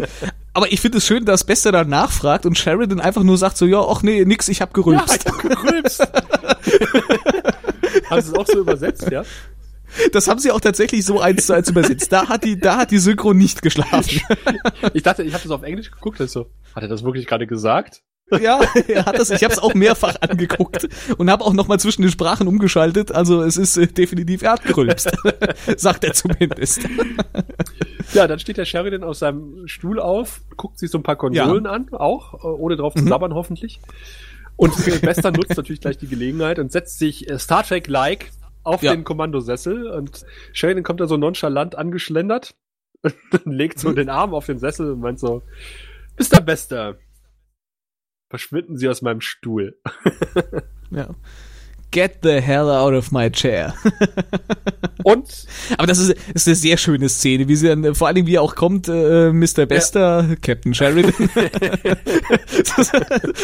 [0.52, 3.66] Aber ich finde es schön, dass Bester dann nachfragt und Sheridan einfach nur sagt so,
[3.66, 5.24] ja, ach nee, nix, ich hab gerülpst.
[5.24, 6.06] Ja, ich hab gerülpst.
[8.10, 9.24] Haben sie es auch so übersetzt, ja?
[10.12, 12.12] Das haben sie auch tatsächlich so eins zu eins übersetzt.
[12.12, 14.20] Da hat die, da hat die Synchro nicht geschlafen.
[14.92, 18.02] Ich dachte, ich habe das auf Englisch geguckt, also, hat er das wirklich gerade gesagt?
[18.30, 19.30] Ja, er hat das.
[19.30, 23.10] Ich habe es auch mehrfach angeguckt und habe auch noch mal zwischen den Sprachen umgeschaltet.
[23.10, 25.10] Also es ist äh, definitiv er hat gerülpst,
[25.76, 26.86] sagt er zumindest.
[28.12, 31.64] Ja, dann steht der Sheridan aus seinem Stuhl auf, guckt sich so ein paar Konsolen
[31.64, 31.70] ja.
[31.70, 33.08] an, auch äh, ohne drauf zu mhm.
[33.08, 33.80] sabbern hoffentlich.
[34.58, 38.30] Und Bester nutzt natürlich gleich die Gelegenheit und setzt sich äh, Star Trek-like
[38.64, 38.92] auf ja.
[38.92, 42.56] den Kommandosessel und Sheridan kommt da so nonchalant angeschlendert
[43.02, 45.42] und legt so den Arm auf den Sessel und meint so,
[46.18, 46.40] Mr.
[46.40, 46.98] Bester,
[48.28, 49.80] verschwinden Sie aus meinem Stuhl.
[50.90, 51.14] ja.
[51.90, 53.74] Get the hell out of my chair.
[55.04, 55.46] Und?
[55.78, 58.34] Aber das ist, ist eine sehr schöne Szene, wie sie dann, vor allen Dingen, wie
[58.34, 59.64] er auch kommt, äh, Mr.
[59.66, 60.36] Bester, ja.
[60.36, 61.14] Captain Sheridan.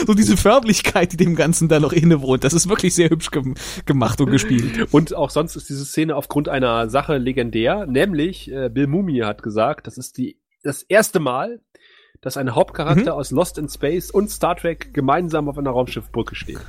[0.06, 3.54] so diese Förmlichkeit, die dem Ganzen da noch innewohnt, das ist wirklich sehr hübsch gem
[3.86, 4.92] gemacht und gespielt.
[4.92, 9.42] Und auch sonst ist diese Szene aufgrund einer Sache legendär, nämlich äh, Bill Mumi hat
[9.42, 11.60] gesagt, das ist die, das erste Mal,
[12.20, 13.18] dass ein Hauptcharakter mhm.
[13.18, 16.60] aus Lost in Space und Star Trek gemeinsam auf einer Raumschiffbrücke steht.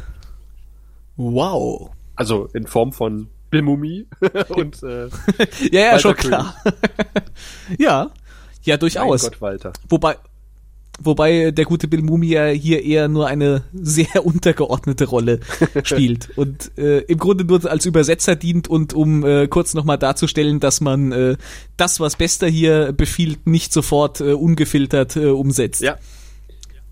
[1.18, 1.92] Wow.
[2.16, 4.06] Also in Form von Bill Mummy
[4.50, 5.08] und äh,
[5.72, 6.56] ja, ja, Walter schon klar.
[7.78, 8.12] ja,
[8.64, 9.24] ja, durchaus.
[9.24, 9.74] Mein Gott, Walter.
[9.88, 10.16] Wobei,
[11.00, 15.40] wobei der gute Bill Mummy ja hier eher nur eine sehr untergeordnete Rolle
[15.84, 20.60] spielt und äh, im Grunde nur als Übersetzer dient und um äh, kurz nochmal darzustellen,
[20.60, 21.38] dass man äh,
[21.78, 25.82] das, was Bester hier befiehlt, nicht sofort äh, ungefiltert äh, umsetzt.
[25.82, 25.98] Ja,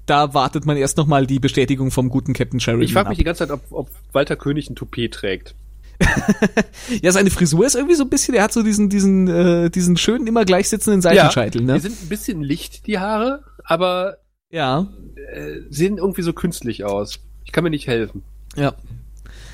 [0.05, 2.83] da wartet man erst nochmal die Bestätigung vom guten Captain Sheridan.
[2.83, 3.19] Ich frage mich ab.
[3.19, 5.55] die ganze Zeit, ob, ob Walter König ein Toupet trägt.
[7.01, 9.95] ja, seine Frisur ist irgendwie so ein bisschen, er hat so diesen, diesen, äh, diesen
[9.95, 11.73] schönen, immer gleich sitzenden Seitenscheitel, ja, ne?
[11.75, 14.17] Die sind ein bisschen licht, die Haare, aber
[14.49, 14.87] ja.
[15.31, 17.19] Äh, sehen irgendwie so künstlich aus.
[17.45, 18.23] Ich kann mir nicht helfen.
[18.55, 18.73] Ja.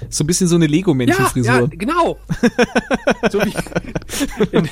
[0.10, 1.54] So ein bisschen so eine Lego-Männchen-Frisur.
[1.54, 2.18] Ja, ja, genau.
[3.30, 3.54] so wie
[4.58, 4.68] in,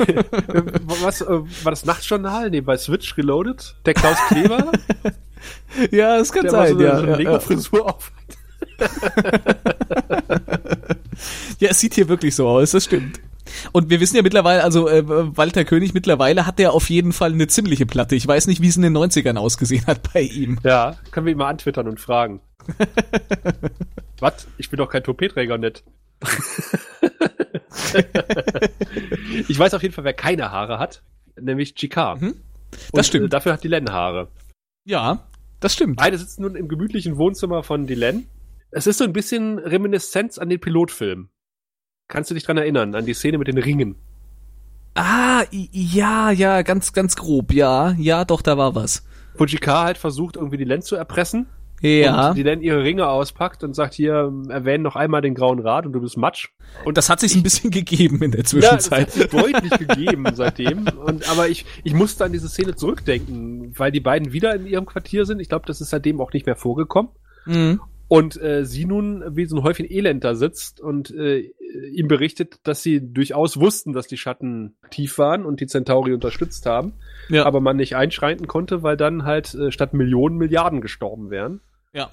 [1.02, 2.50] was, äh, war das Nachtjournal?
[2.50, 3.76] Nee, bei Switch Reloaded?
[3.86, 4.72] Der Klaus Kleber?
[5.92, 6.98] ja, es kann der sein, so ja.
[6.98, 7.86] Eine ja, Lego-Frisur ja.
[7.86, 8.12] auf.
[11.60, 13.20] ja, es sieht hier wirklich so aus, das stimmt.
[13.72, 17.32] Und wir wissen ja mittlerweile, also äh, Walter König mittlerweile hat der auf jeden Fall
[17.32, 18.16] eine ziemliche Platte.
[18.16, 20.60] Ich weiß nicht, wie es in den 90ern ausgesehen hat bei ihm.
[20.64, 22.42] Ja, können wir ihn mal antwittern und fragen.
[24.20, 24.48] Was?
[24.58, 25.84] Ich bin doch kein Topetträger nett.
[29.48, 31.04] ich weiß auf jeden Fall, wer keine Haare hat,
[31.40, 32.18] nämlich Chikar.
[32.18, 32.36] Mhm.
[32.72, 33.26] Das und, stimmt.
[33.26, 34.28] Äh, dafür hat Dylan Haare.
[34.88, 35.28] Ja,
[35.60, 35.98] das stimmt.
[35.98, 38.26] Beide sitzen nun im gemütlichen Wohnzimmer von Dylan.
[38.72, 41.28] Es ist so ein bisschen Reminiszenz an den Pilotfilm.
[42.08, 43.98] Kannst du dich dran erinnern, an die Szene mit den Ringen?
[44.96, 47.96] Ah, ja, ja, ganz, ganz grob, ja.
[47.98, 49.06] Ja, doch, da war was.
[49.36, 51.48] Wo Jikar halt versucht, irgendwie die Len zu erpressen.
[51.82, 52.30] Ja.
[52.30, 55.86] Und die dann ihre Ringe auspackt und sagt hier, erwähnen noch einmal den grauen Rat
[55.86, 56.50] und du bist Matsch.
[56.86, 59.16] Und das hat sich ein bisschen gegeben in der Zwischenzeit.
[59.16, 60.88] Ja, das hat deutlich gegeben seitdem.
[60.88, 64.86] Und, aber ich, ich musste an diese Szene zurückdenken, weil die beiden wieder in ihrem
[64.86, 65.40] Quartier sind.
[65.40, 67.12] Ich glaube, das ist seitdem auch nicht mehr vorgekommen.
[67.46, 67.80] Mhm.
[68.10, 71.52] Und äh, sie nun wie so ein Häufchen Elend da sitzt und äh,
[71.92, 76.66] ihm berichtet, dass sie durchaus wussten, dass die Schatten tief waren und die Centauri unterstützt
[76.66, 76.94] haben,
[77.30, 77.46] ja.
[77.46, 81.60] aber man nicht einschreiten konnte, weil dann halt äh, statt Millionen Milliarden gestorben wären.
[81.94, 82.10] Ja.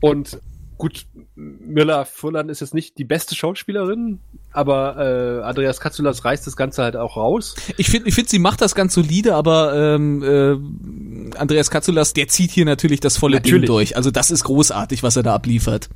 [0.00, 0.40] Und
[0.78, 4.20] gut, Miller Fullan ist jetzt nicht die beste Schauspielerin,
[4.56, 7.54] aber äh, Andreas Katzulas reißt das Ganze halt auch raus.
[7.76, 12.28] Ich finde, ich finde, sie macht das ganz solide, aber ähm, äh, Andreas Katzulas, der
[12.28, 13.60] zieht hier natürlich das volle natürlich.
[13.60, 13.96] Ding durch.
[13.96, 15.90] Also das ist großartig, was er da abliefert.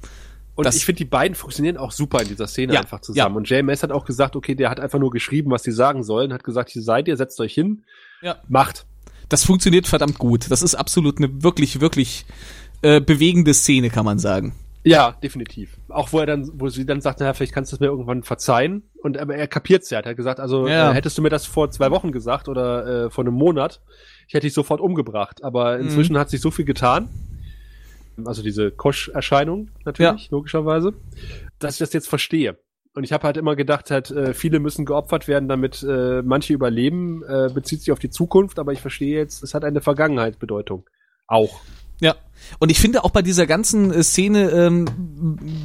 [0.56, 3.34] Und das, ich finde, die beiden funktionieren auch super in dieser Szene ja, einfach zusammen.
[3.34, 3.38] Ja.
[3.38, 6.34] Und JMS hat auch gesagt, okay, der hat einfach nur geschrieben, was sie sagen sollen,
[6.34, 7.84] hat gesagt, hier seid ihr, setzt euch hin,
[8.20, 8.36] ja.
[8.46, 8.84] macht.
[9.30, 10.50] Das funktioniert verdammt gut.
[10.50, 12.26] Das ist absolut eine wirklich, wirklich
[12.82, 14.54] äh, bewegende Szene, kann man sagen.
[14.82, 15.76] Ja, definitiv.
[15.88, 18.22] Auch wo er dann, wo sie dann sagt, naja, vielleicht kannst du es mir irgendwann
[18.22, 18.90] verzeihen.
[19.02, 20.00] Und aber er kapiert's ja.
[20.00, 20.90] Er hat gesagt, also ja.
[20.90, 23.82] äh, hättest du mir das vor zwei Wochen gesagt oder äh, vor einem Monat,
[24.26, 25.44] ich hätte dich sofort umgebracht.
[25.44, 25.84] Aber mhm.
[25.84, 26.18] inzwischen mhm.
[26.18, 27.08] hat sich so viel getan.
[28.24, 30.30] Also diese Kosch-Erscheinung natürlich, ja.
[30.30, 30.92] logischerweise,
[31.58, 32.58] dass ich das jetzt verstehe.
[32.94, 36.52] Und ich habe halt immer gedacht, halt, äh, viele müssen geopfert werden, damit äh, manche
[36.52, 40.88] überleben, äh, bezieht sich auf die Zukunft, aber ich verstehe jetzt, es hat eine Vergangenheitsbedeutung.
[41.26, 41.60] Auch.
[42.00, 42.16] Ja.
[42.58, 44.86] Und ich finde auch bei dieser ganzen äh, Szene, ähm,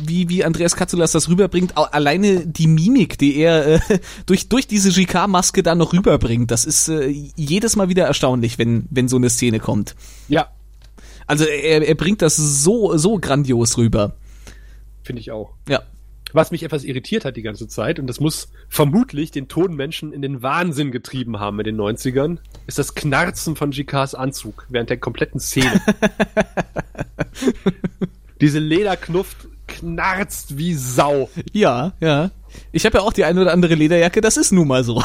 [0.05, 3.79] wie, wie Andreas Katzulas das rüberbringt, alleine die Mimik, die er äh,
[4.25, 8.85] durch, durch diese GK-Maske da noch rüberbringt, das ist äh, jedes Mal wieder erstaunlich, wenn,
[8.91, 9.95] wenn so eine Szene kommt.
[10.27, 10.49] Ja,
[11.27, 14.15] Also er, er bringt das so, so grandios rüber.
[15.03, 15.53] finde ich auch.
[15.67, 15.81] Ja.
[16.33, 20.21] Was mich etwas irritiert hat die ganze Zeit, und das muss vermutlich den Tonmenschen in
[20.21, 24.97] den Wahnsinn getrieben haben in den 90ern, ist das Knarzen von GKs Anzug während der
[24.97, 25.81] kompletten Szene.
[28.41, 31.29] Diese Lederknuft knarzt wie Sau.
[31.53, 32.31] Ja, ja.
[32.71, 34.95] Ich habe ja auch die eine oder andere Lederjacke, das ist nun mal so.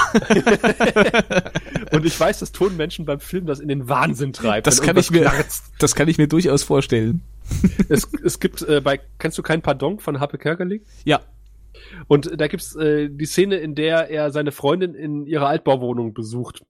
[1.93, 4.67] Und ich weiß, dass Tonmenschen beim Film das in den Wahnsinn treibt.
[4.67, 5.73] Das kann ich mir, knarzt.
[5.79, 7.23] das kann ich mir durchaus vorstellen.
[7.89, 10.83] Es, es gibt äh, bei, kennst du kein Pardon von Happe Kerkeling?
[11.05, 11.21] Ja.
[12.07, 16.63] Und da gibt's äh, die Szene, in der er seine Freundin in ihrer Altbauwohnung besucht.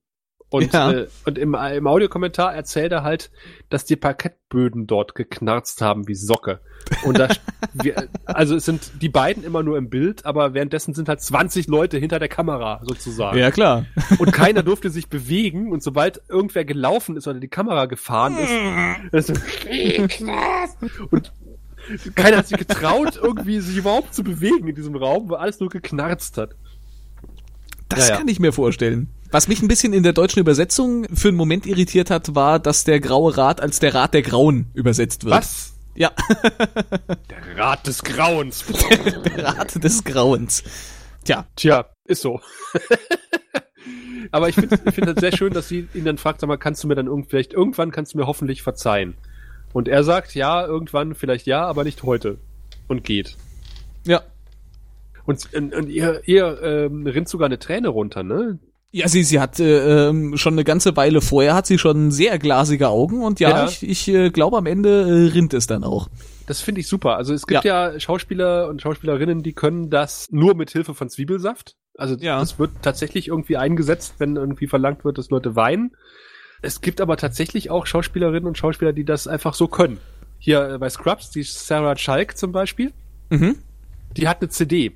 [0.51, 0.91] Und, Ja.
[0.91, 3.31] äh, und im, im Audiokommentar erzählt er halt,
[3.69, 6.59] dass die Parkettböden dort geknarzt haben wie Socke.
[7.05, 7.29] Und da,
[7.73, 11.67] wir, also es sind die beiden immer nur im Bild, aber währenddessen sind halt 20
[11.67, 13.37] Leute hinter der Kamera sozusagen.
[13.37, 13.85] Ja, klar.
[14.19, 15.71] Und keiner durfte sich bewegen.
[15.71, 19.41] Und sobald irgendwer gelaufen ist oder die Kamera gefahren ist, ist
[21.11, 21.31] und
[22.15, 25.69] keiner hat sich getraut, irgendwie sich überhaupt zu bewegen in diesem Raum, weil alles nur
[25.69, 26.55] geknarzt hat.
[27.91, 28.17] Das Ja, ja.
[28.17, 29.09] kann ich mir vorstellen.
[29.31, 32.83] Was mich ein bisschen in der deutschen Übersetzung für einen Moment irritiert hat, war, dass
[32.83, 35.35] der Graue Rat als der Rat der Grauen übersetzt wird.
[35.35, 35.73] Was?
[35.95, 36.11] Ja,
[37.29, 38.63] Der Rat des Grauens.
[39.25, 40.63] der Rat des Grauens.
[41.25, 42.39] Tja, Tja, ist so.
[44.31, 46.57] Aber ich finde ich find das sehr schön, dass sie ihn dann fragt, sag mal,
[46.57, 49.15] kannst du mir dann irgend, vielleicht irgendwann kannst du mir hoffentlich verzeihen.
[49.73, 52.37] Und er sagt, ja, irgendwann, vielleicht ja, aber nicht heute.
[52.87, 53.37] Und geht.
[54.05, 54.21] ja.
[55.25, 58.59] Und, und, und ihr, ihr ähm, rinnt sogar eine Träne runter, ne?
[58.93, 62.37] Ja, sie, sie hat äh, ähm, schon eine ganze Weile vorher hat sie schon sehr
[62.39, 63.65] glasige Augen und ja, Ja.
[63.65, 66.09] ich, ich äh, glaube am Ende äh, rinnt es dann auch.
[66.45, 67.15] Das finde ich super.
[67.15, 67.97] Also es gibt ja.
[67.99, 71.77] Schauspieler und Schauspielerinnen, die können das nur mit Hilfe von Zwiebelsaft.
[71.97, 72.39] Also Ja.
[72.39, 75.91] das wird tatsächlich irgendwie eingesetzt, wenn irgendwie verlangt wird, dass Leute weinen.
[76.61, 79.99] Es gibt aber tatsächlich auch Schauspielerinnen und Schauspieler, die das einfach so können.
[80.37, 82.91] Hier äh, bei Scrubs, die Sarah Schalk zum Beispiel,
[83.29, 83.59] Mhm.
[84.17, 84.91] die hat eine CD.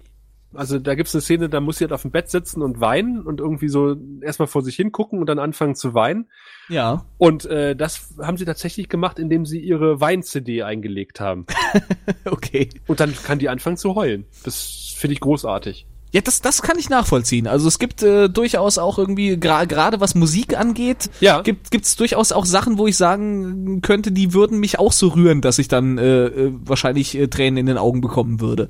[0.58, 3.22] Also da gibt's eine Szene, da muss sie halt auf dem Bett sitzen und weinen
[3.22, 6.28] und irgendwie so erstmal vor sich hingucken und dann anfangen zu weinen.
[6.70, 7.06] Ja.
[7.18, 11.46] Und äh, das haben sie tatsächlich gemacht, indem sie ihre Wein-CD eingelegt haben.
[12.26, 12.70] Okay.
[12.88, 14.26] Und dann kann die anfangen zu heulen.
[14.44, 15.86] Das finde ich großartig.
[16.12, 17.46] Ja, das, das kann ich nachvollziehen.
[17.46, 21.42] Also es gibt äh, durchaus auch irgendwie, gra- gerade was Musik angeht, Ja.
[21.42, 25.42] gibt gibt's durchaus auch Sachen, wo ich sagen könnte, die würden mich auch so rühren,
[25.42, 28.70] dass ich dann äh, äh, wahrscheinlich äh, Tränen in den Augen bekommen würde.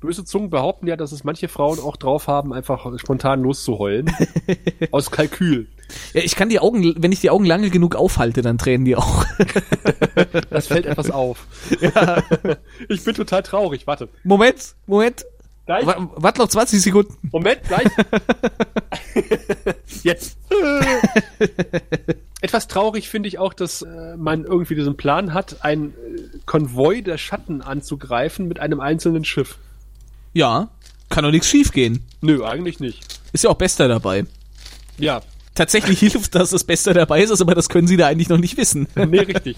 [0.00, 4.10] Böse Zungen behaupten ja, dass es manche Frauen auch drauf haben, einfach spontan loszuheulen.
[4.92, 5.66] aus Kalkül.
[6.12, 8.96] Ja, ich kann die Augen, wenn ich die Augen lange genug aufhalte, dann tränen die
[8.96, 9.24] auch.
[10.50, 11.46] Das fällt etwas auf.
[12.88, 13.86] Ich bin total traurig.
[13.86, 14.08] Warte.
[14.24, 15.24] Moment, Moment.
[15.66, 15.86] Gleich.
[15.86, 17.14] Wa- Warte noch 20 Sekunden.
[17.30, 17.86] Moment, gleich.
[20.02, 20.38] Jetzt.
[22.40, 27.02] Etwas traurig finde ich auch, dass äh, man irgendwie diesen Plan hat, ein äh, Konvoi
[27.02, 29.58] der Schatten anzugreifen mit einem einzelnen Schiff.
[30.32, 30.70] Ja,
[31.08, 32.04] kann doch nichts schief gehen.
[32.20, 33.02] Nö, eigentlich nicht.
[33.32, 34.24] Ist ja auch Bester dabei.
[34.98, 35.22] Ja,
[35.58, 38.56] Tatsächlich hilft, dass das Bester dabei ist, aber das können sie da eigentlich noch nicht
[38.56, 38.86] wissen.
[38.94, 39.56] nee, richtig.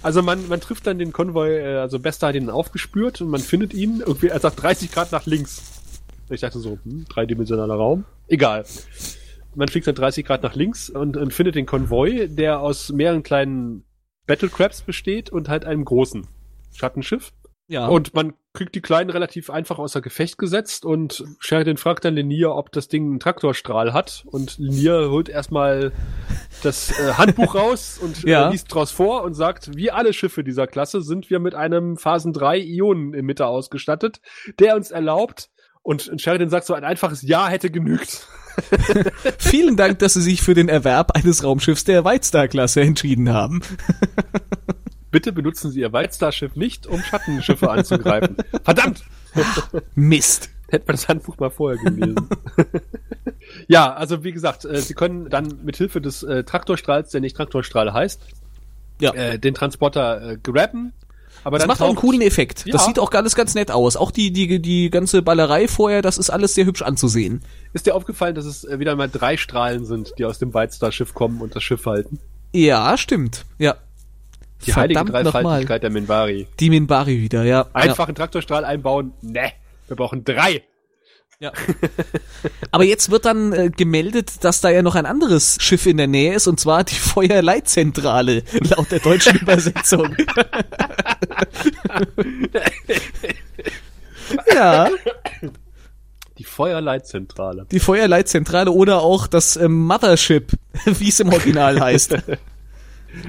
[0.00, 3.40] Also man, man trifft dann den Konvoi, äh, also Bester hat ihn aufgespürt und man
[3.40, 5.60] findet ihn irgendwie, er sagt 30 Grad nach links.
[6.28, 8.04] Ich dachte so, hm, dreidimensionaler Raum.
[8.28, 8.64] Egal.
[9.56, 13.24] Man fliegt dann 30 Grad nach links und, und findet den Konvoi, der aus mehreren
[13.24, 13.82] kleinen
[14.28, 16.28] Battlecrabs besteht und halt einem großen
[16.72, 17.32] Schattenschiff.
[17.70, 17.86] Ja.
[17.86, 22.50] Und man kriegt die Kleinen relativ einfach außer Gefecht gesetzt und Sheridan fragt dann Linier,
[22.56, 24.24] ob das Ding einen Traktorstrahl hat.
[24.26, 25.92] Und Linier holt erstmal
[26.64, 28.48] das äh, Handbuch raus und Ja.
[28.48, 31.96] äh, liest draus vor und sagt, wie alle Schiffe dieser Klasse sind wir mit einem
[31.96, 34.20] Phasen 3 Ionenemitter ausgestattet,
[34.58, 35.48] der uns erlaubt,
[35.82, 38.26] und Sheridan sagt so, ein einfaches Ja hätte genügt.
[39.38, 43.62] Vielen Dank, dass Sie sich für den Erwerb eines Raumschiffs der White-Star-Klasse entschieden haben.
[45.10, 48.36] Bitte benutzen Sie Ihr Wildstar-Schiff nicht, um Schattenschiffe anzugreifen.
[48.62, 49.04] Verdammt!
[49.94, 50.50] Mist.
[50.68, 52.28] Hätte man das Handbuch mal vorher gelesen.
[53.68, 57.36] ja, also wie gesagt, äh, Sie können dann mit Hilfe des äh, Traktorstrahls, der nicht
[57.36, 58.20] Traktorstrahl heißt,
[59.00, 59.12] Ja.
[59.14, 60.92] äh, den Transporter äh, grabben.
[61.42, 62.66] Aber Das macht auch einen coolen Effekt.
[62.66, 62.72] Ja.
[62.72, 63.96] Das sieht auch alles ganz nett aus.
[63.96, 67.40] Auch die, die, die ganze Ballerei vorher, das ist alles sehr hübsch anzusehen.
[67.72, 71.14] Ist dir aufgefallen, dass es äh, wieder mal drei Strahlen sind, die aus dem Wildstar-Schiff
[71.14, 72.20] kommen und das Schiff halten?
[72.52, 73.46] Ja, stimmt.
[73.58, 73.76] Ja.
[74.66, 75.42] Die heilige Verdammt nochmal.
[75.42, 76.46] Dreifaltigkeit der Minbari.
[76.58, 77.66] Die Minbari wieder, ja.
[77.72, 79.12] Einfach einen Traktorstrahl einbauen?
[79.22, 79.52] Ne,
[79.88, 80.62] wir brauchen drei.
[81.38, 81.52] Ja.
[82.70, 86.06] Aber jetzt wird dann äh, gemeldet, dass da ja noch ein anderes Schiff in der
[86.06, 90.14] Nähe ist, und zwar die Feuerleitzentrale, laut der deutschen Übersetzung.
[94.54, 94.88] ja,
[96.38, 97.66] Die Feuerleitzentrale.
[97.70, 100.52] die Feuerleitzentrale oder auch das äh, Mothership,
[100.84, 102.16] wie es im Original heißt.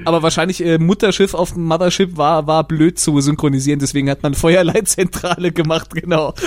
[0.05, 4.33] Aber wahrscheinlich äh, Mutterschiff auf dem Mothership war, war blöd zu synchronisieren, deswegen hat man
[4.33, 6.33] Feuerleitzentrale gemacht, genau.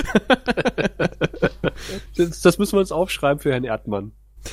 [2.17, 4.13] Das, das müssen wir uns aufschreiben für Herrn Erdmann.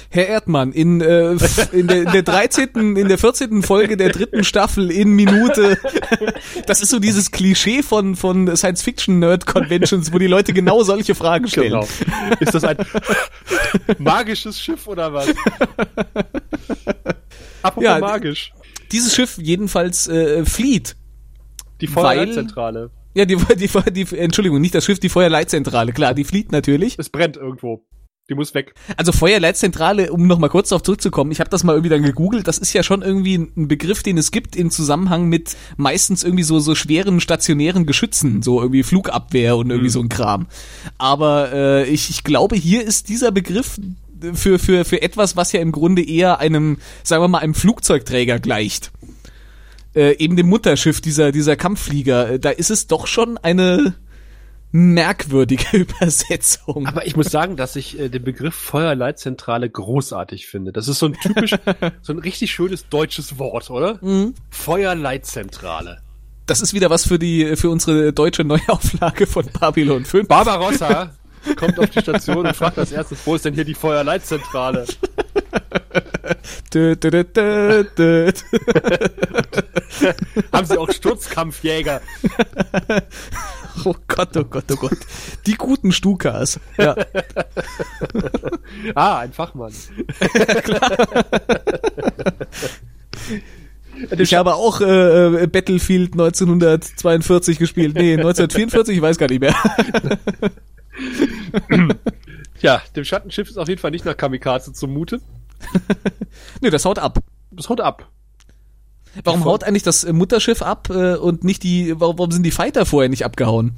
[0.10, 1.32] Herr Erdmann, in, äh,
[1.72, 3.62] in, der, in der 13., in der 14.
[3.62, 5.78] Folge der dritten Staffel in Minute,
[6.66, 11.72] das ist so dieses Klischee von, von Science-Fiction-Nerd-Conventions, wo die Leute genau solche Fragen stellen.
[11.72, 11.88] Genau.
[12.40, 12.78] Ist das ein
[13.98, 15.28] magisches Schiff oder was?
[17.62, 18.54] Apropos Ja, magisch.
[18.92, 20.96] Dieses Schiff jedenfalls äh, flieht.
[21.82, 22.92] Die Feuerleitzentrale.
[23.14, 26.96] Ja, die, die, die, die, Entschuldigung, nicht das Schiff, die Feuerleitzentrale, klar, die flieht natürlich.
[26.98, 27.84] Es brennt irgendwo.
[28.30, 28.76] Die muss weg.
[28.96, 32.60] Also Feuerleitzentrale, um nochmal kurz darauf zurückzukommen, ich habe das mal irgendwie dann gegoogelt, das
[32.60, 36.60] ist ja schon irgendwie ein Begriff, den es gibt im Zusammenhang mit meistens irgendwie so,
[36.60, 40.48] so schweren stationären Geschützen, so irgendwie Flugabwehr und irgendwie so ein Kram.
[40.98, 43.78] Aber äh, ich, ich glaube, hier ist dieser Begriff
[44.34, 48.40] für, für, für etwas, was ja im Grunde eher einem, sagen wir mal, einem Flugzeugträger
[48.40, 48.92] gleicht.
[49.94, 52.32] Äh, eben dem Mutterschiff dieser, dieser Kampfflieger.
[52.32, 53.96] Äh, Da ist es doch schon eine
[54.72, 56.88] merkwürdige Übersetzung.
[56.88, 60.72] Aber ich muss sagen, dass ich äh, den Begriff Feuerleitzentrale großartig finde.
[60.72, 61.56] Das ist so ein typisch,
[62.02, 64.00] so ein richtig schönes deutsches Wort, oder?
[64.50, 66.02] Feuerleitzentrale.
[66.46, 70.28] Das ist wieder was für die, für unsere deutsche Neuauflage von Babylon 5.
[70.28, 71.12] Barbarossa
[71.56, 74.86] kommt auf die Station und fragt als erstes, wo ist denn hier die Feuerleitzentrale?
[76.74, 77.84] Dö, dö, dö.
[80.54, 82.02] Haben sie auch Sturzkampfjäger?
[83.86, 84.98] Oh Gott, oh Gott, oh Gott.
[85.48, 86.60] Die guten Stukas.
[86.78, 86.94] Ja.
[88.94, 89.72] Ah, ein Fachmann.
[94.18, 97.96] Ich habe auch äh, äh, Battlefield 1942 gespielt.
[97.96, 99.56] Nee, 1944, ich weiß gar nicht mehr.
[102.62, 105.20] Ja, dem Schattenschiff ist auf jeden Fall nicht nach Kamikaze zumute.
[106.62, 107.20] nee, das haut ab.
[107.52, 108.10] Das haut ab.
[109.24, 112.52] Warum haut eigentlich das äh, Mutterschiff ab äh, und nicht die, warum, warum sind die
[112.52, 113.76] Fighter vorher nicht abgehauen?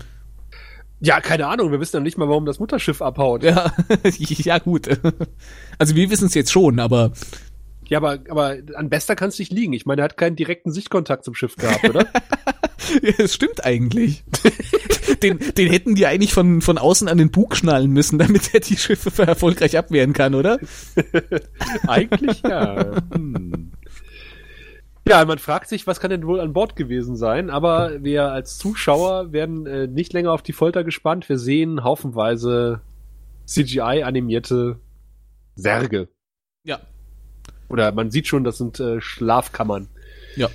[0.99, 1.71] Ja, keine Ahnung.
[1.71, 3.43] Wir wissen ja nicht mal, warum das Mutterschiff abhaut.
[3.43, 4.87] Ja, ja gut.
[5.79, 7.11] Also wir wissen es jetzt schon, aber
[7.87, 9.73] Ja, aber, aber an Bester kann es nicht liegen.
[9.73, 12.05] Ich meine, er hat keinen direkten Sichtkontakt zum Schiff gehabt, oder?
[13.01, 14.23] Ja, es stimmt eigentlich.
[15.23, 18.59] den, den hätten die eigentlich von, von außen an den Bug schnallen müssen, damit er
[18.59, 20.59] die Schiffe erfolgreich abwehren kann, oder?
[21.87, 23.01] Eigentlich ja.
[23.13, 23.71] Hm.
[25.07, 28.57] Ja, man fragt sich, was kann denn wohl an Bord gewesen sein, aber wir als
[28.57, 31.27] Zuschauer werden äh, nicht länger auf die Folter gespannt.
[31.27, 32.81] Wir sehen haufenweise
[33.45, 34.79] CGI-animierte
[35.55, 36.07] Särge.
[36.63, 36.79] Ja.
[37.67, 39.89] Oder man sieht schon, das sind äh, Schlafkammern.
[40.37, 40.49] Ja.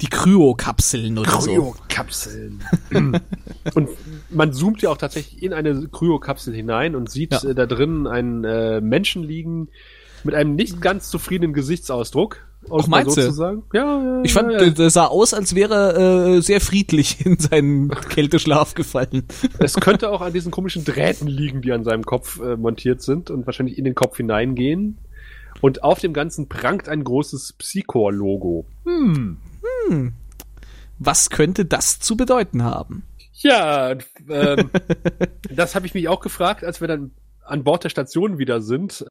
[0.00, 1.50] Die Kryokapseln oder so.
[1.50, 2.62] Kryokapseln.
[3.74, 3.88] und
[4.30, 7.48] man zoomt ja auch tatsächlich in eine Kryokapsel hinein und sieht Ja.
[7.50, 9.68] äh, da drin einen äh, Menschen liegen
[10.24, 12.46] mit einem nicht ganz zufriedenen Gesichtsausdruck.
[12.68, 13.62] Um mal meinst so du?
[13.72, 17.38] Ja, ja, Ich fand, ja, der sah aus, als wäre er äh, sehr friedlich in
[17.38, 19.24] seinen Kälteschlaf gefallen.
[19.60, 23.30] Es könnte auch an diesen komischen Drähten liegen, die an seinem Kopf äh, montiert sind
[23.30, 24.98] und wahrscheinlich in den Kopf hineingehen.
[25.60, 28.66] Und auf dem Ganzen prangt ein großes Psychor-Logo.
[30.98, 33.02] Was könnte das zu bedeuten haben?
[33.34, 33.92] Ja,
[34.28, 34.70] ähm,
[35.54, 37.10] das habe ich mich auch gefragt, als wir dann
[37.44, 39.04] an Bord der Station wieder sind.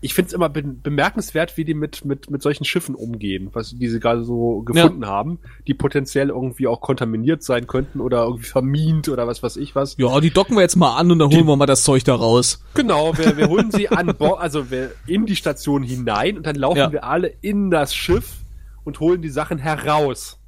[0.00, 3.70] Ich finde es immer be bemerkenswert, wie die mit, mit, mit solchen Schiffen umgehen, was
[3.70, 8.44] die sie gerade so gefunden haben, die potenziell irgendwie auch kontaminiert sein könnten oder irgendwie
[8.44, 9.96] vermint oder was weiß ich was.
[9.96, 12.14] Ja, die docken wir jetzt mal an und dann holen wir mal das Zeug da
[12.16, 12.62] raus.
[12.74, 16.56] Genau, wir, wir holen sie an Bord, also wir in die Station hinein und dann
[16.56, 16.92] laufen Ja.
[16.92, 18.43] wir alle in das Schiff
[18.84, 20.38] und holen die Sachen heraus.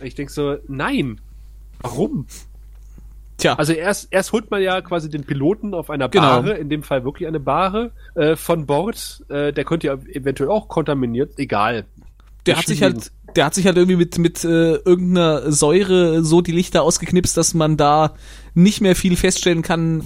[0.00, 1.20] Ich denk so, nein.
[1.80, 2.26] Warum?
[3.38, 6.42] Tja, Also erst, erst holt man ja quasi den Piloten auf einer Genau.
[6.42, 9.24] Bahre, in dem Fall wirklich eine Bahre, äh, von Bord.
[9.28, 11.86] Äh, der könnte ja eventuell auch kontaminiert, egal.
[12.46, 16.40] der hat sich halt, der hat sich halt irgendwie mit, mit äh, irgendeiner Säure so
[16.40, 18.14] die Lichter ausgeknipst, dass man da
[18.54, 20.02] nicht mehr viel feststellen kann,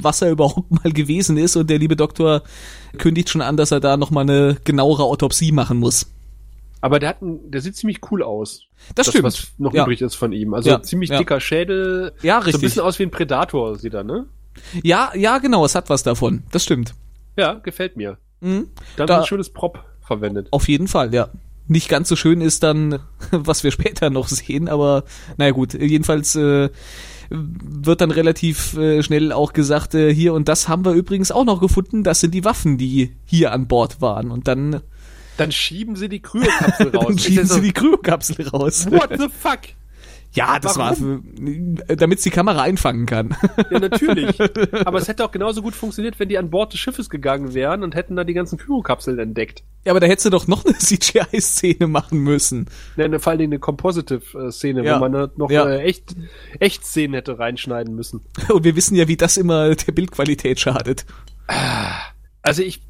[0.00, 1.56] was er überhaupt mal gewesen ist.
[1.56, 2.42] Und der liebe Doktor
[2.98, 6.06] kündigt schon an, dass er da nochmal eine genauere Autopsie machen muss.
[6.80, 8.66] Aber der hat ein, der sieht ziemlich cool aus.
[8.94, 9.24] Das, stimmt.
[9.24, 9.82] was noch ja.
[9.82, 10.54] übrig ist von ihm.
[10.54, 11.18] Also Ja, ziemlich ja.
[11.18, 12.12] dicker Schädel.
[12.22, 12.62] Ja, So ein richtig.
[12.62, 14.26] bisschen aus wie ein Predator sieht er, ne?
[14.82, 16.42] ja, ja, genau, es hat was davon.
[16.52, 16.94] Das stimmt.
[17.36, 18.18] Ja, gefällt mir.
[18.40, 18.68] Mhm.
[18.96, 20.48] Da haben ein schönes Prop verwendet.
[20.50, 21.28] Auf jeden Fall, ja.
[21.66, 25.04] nicht ganz so schön ist dann, was wir später noch sehen, aber
[25.36, 26.70] naja gut, jedenfalls äh,
[27.30, 31.44] wird dann relativ äh, schnell auch gesagt, äh, hier und das haben wir übrigens auch
[31.44, 34.80] noch gefunden, das sind die Waffen, die hier an Bord waren und dann
[35.38, 37.06] Dann schieben sie die Kryokapsel raus.
[37.08, 38.90] dann schieben Ich so, sie die Kryokapsel raus.
[38.90, 39.60] What the fuck?
[40.34, 41.22] Ja, das war für,
[41.96, 43.34] damit die Kamera einfangen kann.
[43.70, 44.38] Ja, natürlich.
[44.84, 47.82] Aber es hätte auch genauso gut funktioniert, wenn die an Bord des Schiffes gegangen wären
[47.82, 49.64] und hätten da die ganzen Kryokapseln entdeckt.
[49.86, 52.66] Ja, aber da hättest du doch noch eine CGI-Szene machen müssen.
[52.96, 54.96] Ne, ne, vor allen Dingen eine Compositive-Szene, Ja.
[54.96, 55.66] wo man noch Ja.
[55.66, 56.14] äh, echt,
[56.60, 58.20] echt Szenen hätte reinschneiden müssen.
[58.50, 61.06] Und wir wissen ja, wie das immer der Bildqualität schadet.
[62.42, 62.82] Also ich,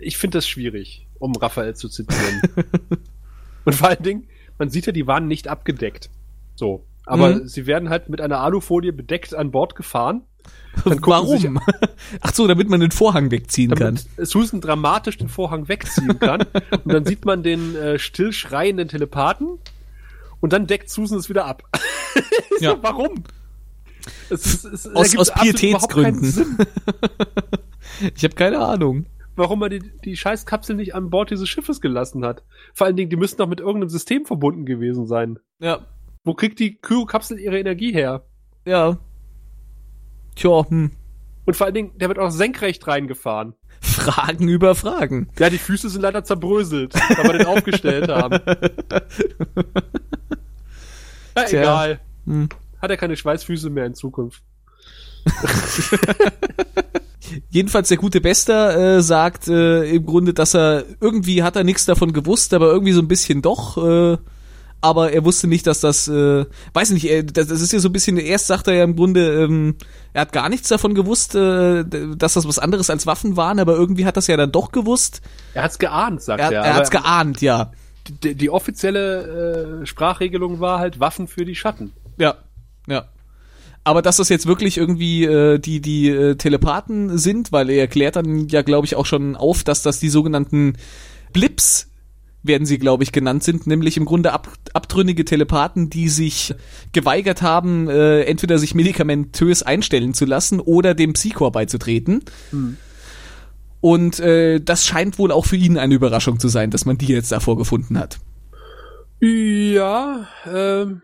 [0.00, 2.42] ich finde das schwierig, um Raphael zu zitieren.
[3.64, 6.10] und vor allen Dingen, man sieht ja, die waren nicht abgedeckt.
[6.54, 6.84] So.
[7.06, 7.48] Aber Mhm.
[7.48, 10.22] sie werden halt mit einer Alufolie bedeckt an Bord gefahren.
[10.84, 11.60] Dann sie sich- Warum?
[12.20, 13.98] Ach so, damit man den Vorhang wegziehen kann.
[14.16, 16.42] damit Susan dramatisch den Vorhang wegziehen kann.
[16.84, 19.58] und dann sieht man den äh, still schreienden Telepathen
[20.40, 21.62] und dann deckt Susan es wieder ab.
[22.60, 22.76] Ja.
[22.82, 23.24] warum?
[24.30, 26.58] Es ist, es Aus- aus Pietätsgründen.
[28.14, 29.06] Ich habe keine Ahnung.
[29.38, 32.42] Warum man die, die scheiß Kapsel nicht an Bord dieses Schiffes gelassen hat.
[32.74, 35.38] Vor allen Dingen, die müssten doch mit irgendeinem System verbunden gewesen sein.
[35.60, 35.86] Ja,
[36.24, 38.24] Wo kriegt die Kyro-Kapsel ihre Energie her?
[38.64, 38.98] ja.
[40.34, 40.92] Tja, hm.
[41.46, 43.54] Und vor allen Dingen, der wird auch senkrecht reingefahren.
[43.80, 45.30] Fragen über Fragen.
[45.38, 48.38] Ja, die Füße sind leider zerbröselt, weil wir den aufgestellt haben.
[51.36, 51.60] Ja, Tja.
[51.60, 52.00] egal.
[52.26, 52.48] Hm.
[52.82, 54.42] Hat er keine Schweißfüße mehr in Zukunft.
[57.50, 61.84] Jedenfalls der gute Bester äh, sagt äh, im Grunde, dass er irgendwie hat er nichts
[61.84, 63.76] davon gewusst, aber irgendwie so ein bisschen doch.
[63.76, 64.18] Äh,
[64.80, 67.88] aber er wusste nicht, dass das, äh, weiß nicht, äh, das, das ist ja so
[67.88, 68.16] ein bisschen.
[68.16, 69.74] Erst sagt er ja im Grunde, ähm,
[70.12, 73.74] er hat gar nichts davon gewusst, äh, dass das was anderes als Waffen waren, aber
[73.74, 75.20] irgendwie hat das ja dann doch gewusst.
[75.54, 76.62] Er hat's geahnt, sagt Er, er.
[76.62, 77.72] er hat's aber geahnt, ja,
[78.22, 81.92] die, die offizielle äh, Sprachregelung war halt Waffen für die Schatten.
[82.16, 82.34] ja,
[82.86, 83.06] ja.
[83.84, 88.16] Aber dass das jetzt wirklich irgendwie äh, die die äh, Telepathen sind, weil er erklärt
[88.16, 90.74] dann ja, glaube ich, auch schon auf, dass das die sogenannten
[91.32, 91.88] Blips
[92.42, 96.54] werden sie, glaube ich, genannt sind, nämlich im Grunde ab, abtrünnige Telepathen, die sich
[96.92, 102.22] geweigert haben, äh, entweder sich medikamentös einstellen zu lassen oder dem Psychor beizutreten.
[103.80, 107.06] Und äh, das scheint wohl auch für ihn eine Überraschung zu sein, dass man die
[107.06, 108.18] jetzt davor gefunden hat.
[109.20, 111.02] Ja, ähm,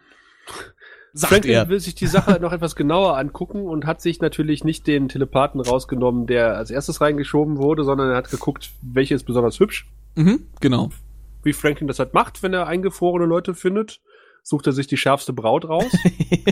[1.16, 1.68] Sagt Franklin er.
[1.68, 5.60] will sich die Sache noch etwas genauer angucken und hat sich natürlich nicht den Telepathen
[5.60, 9.88] rausgenommen, der als erstes reingeschoben wurde, sondern er hat geguckt, welche ist besonders hübsch.
[10.16, 10.90] Mhm, genau.
[11.44, 14.00] Wie Franklin das halt macht, wenn er eingefrorene Leute findet,
[14.42, 15.86] sucht er sich die schärfste Braut raus.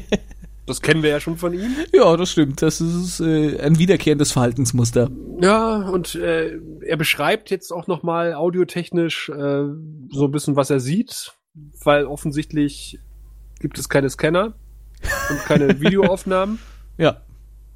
[0.67, 1.75] das kennen wir ja schon von ihm.
[1.93, 2.63] Ja, das stimmt.
[2.63, 5.11] Das ist äh, ein wiederkehrendes Verhaltensmuster.
[5.41, 9.65] Ja, und äh, er beschreibt jetzt auch nochmal audiotechnisch äh,
[10.11, 11.33] so ein bisschen, was er sieht,
[11.83, 13.01] weil offensichtlich
[13.63, 14.55] gibt es keine Scanner
[15.31, 16.59] und keine Videoaufnahmen.
[16.99, 17.23] Ja.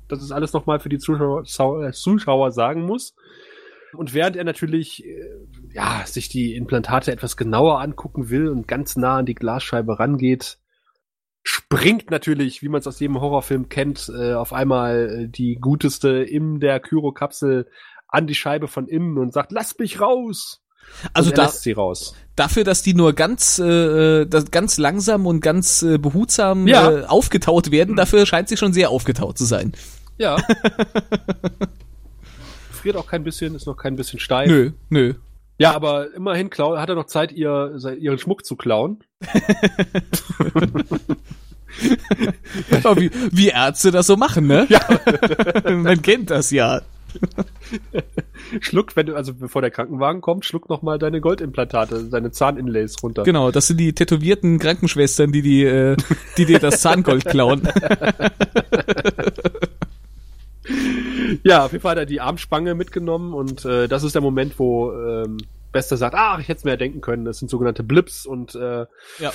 [0.09, 1.43] Das ist alles nochmal für die Zuschauer,
[1.83, 3.17] äh, Zuschauer sagen muss.
[3.95, 5.25] Und während er natürlich äh,
[5.73, 10.59] ja, sich die Implantate etwas genauer angucken will und ganz nah an die Glasscheibe rangeht,
[11.43, 16.61] springt natürlich, wie man es aus jedem Horrorfilm kennt, äh, auf einmal die guteste in
[16.61, 17.69] der Kyrokapsel
[18.09, 20.63] an die Scheibe von innen und sagt, lass mich raus!
[21.13, 22.15] Also er da, lässt sie raus.
[22.37, 26.91] dafür, dass die nur ganz, äh, das ganz langsam und ganz äh, behutsam Ja.
[26.91, 29.73] äh, aufgetaut werden, dafür scheint sie schon sehr aufgetaut zu sein.
[30.19, 30.37] Ja.
[32.71, 34.49] Friert auch kein bisschen, ist noch kein bisschen steif.
[34.49, 35.15] Nö, nö.
[35.59, 39.03] Ja, aber immerhin klau hat er noch Zeit, ihr, ihren Schmuck zu klauen.
[42.97, 44.67] Wie, wie Ärzte das so machen, ne?
[44.71, 44.81] Ja.
[45.71, 46.81] Man kennt das ja.
[48.61, 53.03] Schluck, wenn du, also bevor der Krankenwagen kommt, schluck noch mal deine Goldimplantate, deine Zahninlays
[53.03, 53.25] runter.
[53.25, 55.97] Genau, das sind die tätowierten Krankenschwestern, die die, äh,
[56.37, 57.69] die dir das Zahngold klauen.
[61.43, 64.59] Ja, auf jeden Fall hat er die Armspange mitgenommen und äh, das ist der Moment,
[64.59, 65.39] wo ähm,
[65.77, 68.55] Bester sagt, ach, ich hätte es mir ja denken können, das sind sogenannte Blips und
[68.55, 68.87] äh,
[69.19, 69.33] Ja.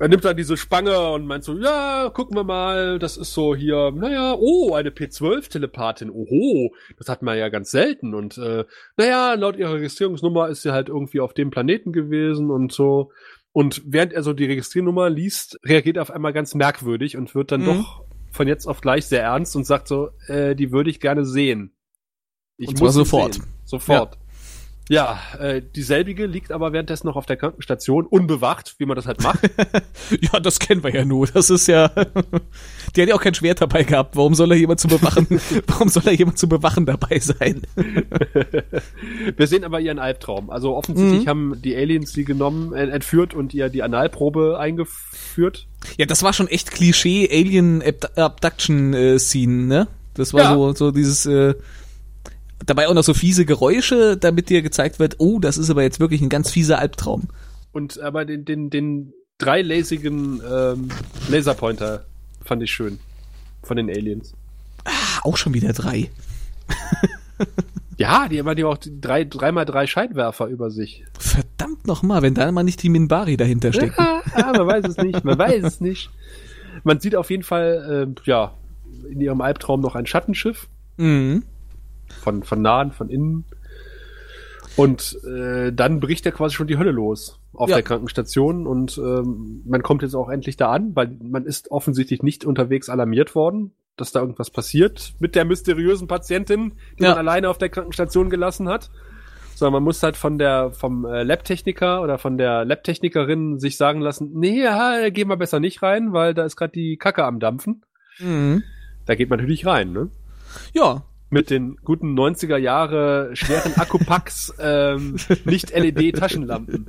[0.00, 3.54] er nimmt dann diese Spange und meint so, ja, gucken wir mal, das ist so
[3.54, 8.64] hier, naja, oh, eine P12-Telepathin, oho, das hat man ja ganz selten und äh,
[8.96, 13.10] naja, laut ihrer Registrierungsnummer ist sie halt irgendwie auf dem Planeten gewesen und so.
[13.52, 17.52] Und während er so die Registriernummer liest, reagiert er auf einmal ganz merkwürdig und wird
[17.52, 17.66] dann Mhm.
[17.66, 21.24] doch von jetzt auf gleich sehr ernst und sagt so, äh, die würde ich gerne
[21.24, 21.72] sehen.
[22.58, 23.34] Ich sie sofort.
[23.34, 23.44] Sehen.
[23.64, 24.14] Sofort.
[24.16, 24.20] Ja,
[24.88, 29.40] äh, dieselbige liegt aber währenddessen noch auf der Krankenstation, unbewacht, wie man das halt macht.
[30.32, 31.26] Ja, das kennen wir ja nur.
[31.26, 31.88] Das ist ja.
[32.94, 34.14] Die hat ja auch kein Schwert dabei gehabt.
[34.16, 35.26] Warum soll er jemand zu bewachen?
[35.66, 37.62] Warum soll er jemand zu bewachen dabei sein?
[39.36, 40.50] Wir sehen aber ihren Albtraum.
[40.50, 41.28] Also offensichtlich Mhm.
[41.28, 45.66] haben die Aliens sie genommen, äh, entführt und ihr die Analprobe eingeführt.
[45.98, 49.88] Ja, das war schon echt Klischee Alien Abd- Abduction äh, Scene, ne?
[50.14, 50.54] Das war Ja.
[50.54, 51.54] so so dieses äh,
[52.66, 56.00] dabei auch noch so fiese Geräusche, damit dir gezeigt wird, oh, das ist aber jetzt
[56.00, 57.28] wirklich ein ganz fieser Albtraum.
[57.72, 60.88] Und aber den, den, den dreiläsigen ähm,
[61.28, 62.04] Laserpointer
[62.44, 62.98] fand ich schön.
[63.62, 64.34] Von den Aliens.
[64.84, 66.10] Ah, auch schon wieder drei.
[67.98, 71.04] Ja, die haben ja auch die drei, dreimal drei Scheinwerfer über sich.
[71.18, 73.94] Verdammt nochmal, wenn da mal nicht die Minbari dahinter stecken.
[73.96, 76.10] Ja, man weiß es nicht, man weiß es nicht.
[76.84, 78.52] Man sieht auf jeden Fall, äh, ja,
[79.10, 80.68] in ihrem Albtraum noch ein Schattenschiff.
[80.98, 81.44] Mhm.
[82.22, 83.44] Von, von nahen, von innen.
[84.76, 87.76] Und äh, dann bricht ja quasi schon die Hölle los auf Ja.
[87.76, 92.22] der Krankenstation und ähm, man kommt jetzt auch endlich da an, weil man ist offensichtlich
[92.22, 97.10] nicht unterwegs alarmiert worden, dass da irgendwas passiert mit der mysteriösen Patientin, die Ja.
[97.10, 98.90] man alleine auf der Krankenstation gelassen hat.
[99.54, 104.02] Sondern man muss halt von der vom äh, Labtechniker oder von der Labtechnikerin sich sagen
[104.02, 107.40] lassen, nee, ja, geh mal besser nicht rein, weil da ist gerade die Kacke am
[107.40, 107.82] dampfen.
[108.18, 108.62] Mhm.
[109.06, 110.10] Da geht man natürlich rein, ne?
[110.74, 116.86] Ja, mit den guten 90er Jahre schweren Akkupacks, ähm, nicht LED-Taschenlampen.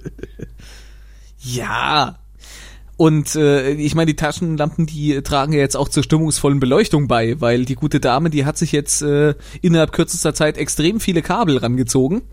[1.40, 2.20] Ja.
[2.98, 7.40] Und äh, ich meine, die Taschenlampen, die tragen ja jetzt auch zur stimmungsvollen Beleuchtung bei,
[7.40, 11.58] weil die gute Dame, die hat sich jetzt äh, innerhalb kürzester Zeit extrem viele Kabel
[11.58, 12.24] rangezogen,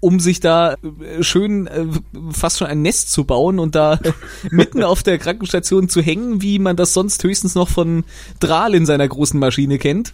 [0.00, 1.86] um sich da äh, schön äh,
[2.30, 3.98] fast schon ein Nest zu bauen und da
[4.50, 8.04] mitten auf der Krankenstation zu hängen, wie man das sonst höchstens noch von
[8.40, 10.12] Drahl in seiner großen Maschine kennt.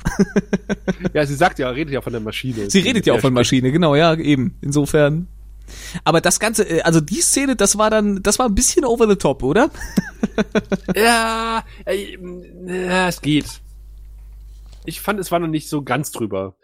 [1.13, 2.71] Ja, sie sagt ja, redet ja von der Maschine.
[2.71, 4.55] Sie redet ja auch von Der Maschine, genau, ja, eben.
[4.61, 5.29] Insofern.
[6.05, 9.09] Aber das Ganze, äh, also die Szene, das war dann, das war ein bisschen over
[9.09, 9.71] the top, oder?
[10.97, 12.17] Ja, äh,
[12.67, 13.47] ja, es geht.
[14.87, 16.57] Ich fand, es war noch nicht so ganz drüber.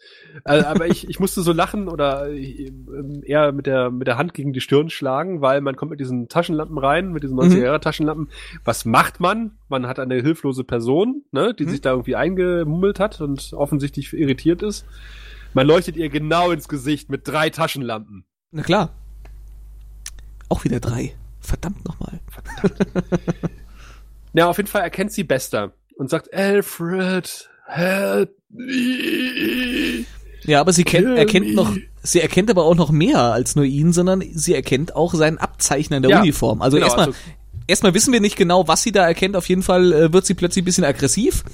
[0.45, 2.71] Äh, aber ich, ich musste so lachen oder äh,
[3.25, 6.29] eher mit der, mit der Hand gegen die Stirn schlagen, weil man kommt mit diesen
[6.29, 8.29] Taschenlampen rein, mit diesen 90er-Jahre-Taschenlampen.
[8.65, 9.59] Was macht man?
[9.69, 14.63] Man hat eine hilflose Person, ne, die sich da irgendwie eingemummelt hat und offensichtlich irritiert
[14.63, 14.85] ist.
[15.55, 18.25] Man leuchtet ihr genau ins Gesicht mit drei Taschenlampen.
[18.53, 18.93] Na klar.
[20.49, 21.15] Auch wieder drei.
[21.41, 22.21] Verdammt nochmal.
[24.33, 30.05] Ja, auf jeden Fall erkennt sie Bester und sagt, Alfred, help me.
[30.45, 33.93] Ja, aber sie kennt, erkennt noch, sie erkennt aber auch noch mehr als nur ihn,
[33.93, 36.63] sondern sie erkennt auch sein Abzeichen an der Ja, Uniform.
[36.63, 37.19] Also genau, erstmal, also-
[37.67, 39.37] erstmal wissen wir nicht genau, was sie da erkennt.
[39.37, 41.45] Auf jeden Fall äh, wird sie plötzlich ein bisschen aggressiv.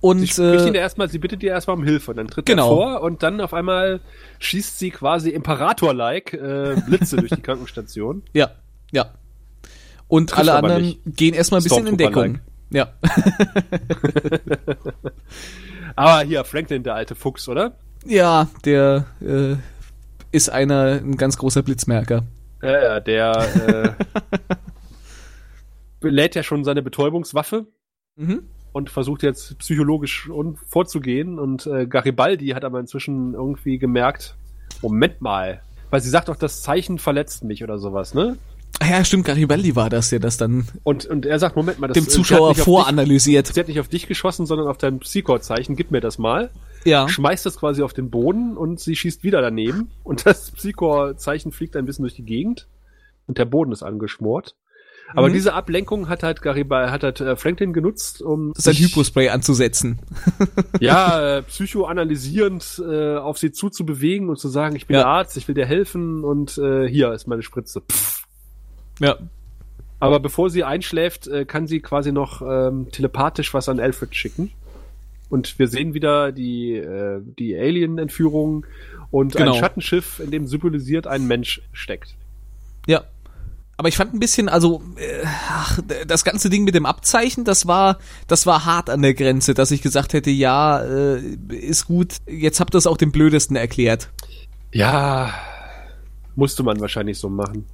[0.00, 2.70] Und Sie äh, erstmal, sie bittet ihr erstmal um Hilfe und dann tritt Genau.
[2.70, 4.00] er vor und dann auf einmal
[4.40, 8.22] schießt sie quasi Imperator-like äh, Blitze durch die Krankenstation.
[8.34, 8.50] ja,
[8.92, 9.06] ja.
[10.08, 11.00] Und Trifft alle anderen nicht.
[11.06, 12.12] gehen erstmal ein bisschen in Deckung.
[12.12, 12.55] Stormtrooper-like.
[12.70, 12.88] Ja.
[15.96, 17.72] Aber hier, Franklin, der alte Fuchs, oder?
[18.04, 19.56] Ja, der äh,
[20.32, 22.24] ist einer, ein ganz großer Blitzmerker.
[22.62, 23.96] Ja, ja, der
[26.02, 27.66] äh, lädt ja schon seine Betäubungswaffe
[28.18, 28.44] Mhm.
[28.72, 30.30] und versucht jetzt psychologisch
[30.66, 31.38] vorzugehen.
[31.38, 34.36] Und äh, Garibaldi hat aber inzwischen irgendwie gemerkt,
[34.80, 35.60] Moment mal,
[35.90, 38.38] weil sie sagt doch, das Zeichen verletzt mich oder sowas, ne?
[38.80, 41.88] Ah ja, stimmt, Garibaldi war das, der das dann Und, und er sagt, Moment mal,
[41.88, 43.46] das dem äh, Zuschauer sie auf dich- voranalysiert.
[43.48, 45.76] Sie hat nicht auf dich geschossen, sondern auf dein Psychor-Zeichen.
[45.76, 46.50] Gib mir das mal.
[46.84, 47.08] Ja.
[47.08, 49.90] Schmeißt das quasi auf den Boden und sie schießt wieder daneben.
[50.04, 52.68] Und das Psychor-Zeichen fliegt ein bisschen durch die Gegend.
[53.26, 54.54] Und der Boden ist angeschmort.
[55.14, 55.32] Aber Mhm.
[55.34, 60.00] diese Ablenkung hat halt Garibaldi, hat halt äh, Franklin genutzt, um sein Hypospray anzusetzen.
[60.80, 65.02] ja, äh, psychoanalysierend äh, auf sie zuzubewegen und zu sagen, ich bin Ja.
[65.02, 67.82] der Arzt, ich will dir helfen und äh, hier ist meine Spritze.
[67.82, 68.15] Pff.
[69.00, 69.16] Ja.
[69.98, 74.52] Aber bevor sie einschläft, äh, kann sie quasi noch ähm, telepathisch was an Alfred schicken.
[75.28, 78.66] Und wir sehen wieder die, äh, die Alien-Entführung
[79.10, 79.54] und Genau.
[79.54, 82.14] ein Schattenschiff, in dem symbolisiert ein Mensch steckt.
[82.86, 83.04] Ja.
[83.78, 87.66] Aber ich fand ein bisschen, also äh, ach, das ganze Ding mit dem Abzeichen, das
[87.66, 91.20] war, das war hart an der Grenze, dass ich gesagt hätte, ja, äh,
[91.50, 92.16] ist gut.
[92.26, 94.08] Jetzt habt ihr es auch dem Blödesten erklärt.
[94.72, 95.34] Ja,
[96.36, 97.66] musste man wahrscheinlich so machen.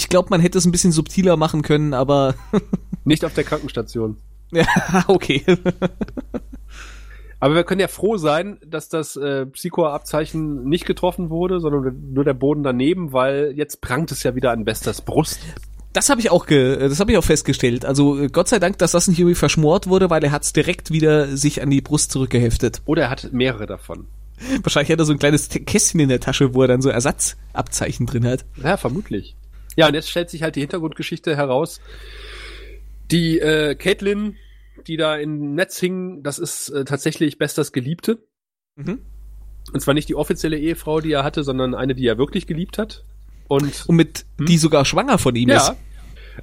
[0.00, 2.34] Ich glaube, man hätte es ein bisschen subtiler machen können, aber
[3.04, 4.16] Nicht auf der Krankenstation.
[4.50, 4.64] ja,
[5.08, 5.44] okay.
[7.38, 12.24] Aber wir können ja froh sein, dass das äh, Psycho-Abzeichen nicht getroffen wurde, sondern nur
[12.24, 15.40] der Boden daneben, weil jetzt prangt es ja wieder an Besters Brust.
[15.92, 17.84] Das habe ich auch, ge das habe ich auch festgestellt.
[17.84, 20.92] Also äh, Gott sei Dank, dass das nicht irgendwie verschmort wurde, weil er hat's direkt
[20.92, 22.80] wieder sich an die Brust zurückgeheftet.
[22.86, 24.06] Oder er hat mehrere davon.
[24.62, 28.06] Wahrscheinlich hat er so ein kleines Kästchen in der Tasche, wo er dann so Ersatzabzeichen
[28.06, 28.46] drin hat.
[28.62, 29.36] Ja, vermutlich.
[29.76, 31.80] Ja, und jetzt stellt sich halt die Hintergrundgeschichte heraus.
[33.10, 34.36] Die äh, Caitlin,
[34.86, 38.18] die da im Netz hing, das ist äh, tatsächlich Besters Geliebte.
[38.76, 39.00] Mhm.
[39.72, 42.78] Und zwar nicht die offizielle Ehefrau, die er hatte, sondern eine, die er wirklich geliebt
[42.78, 43.04] hat.
[43.48, 45.72] Und Und mit die sogar schwanger von ihm ja, ist.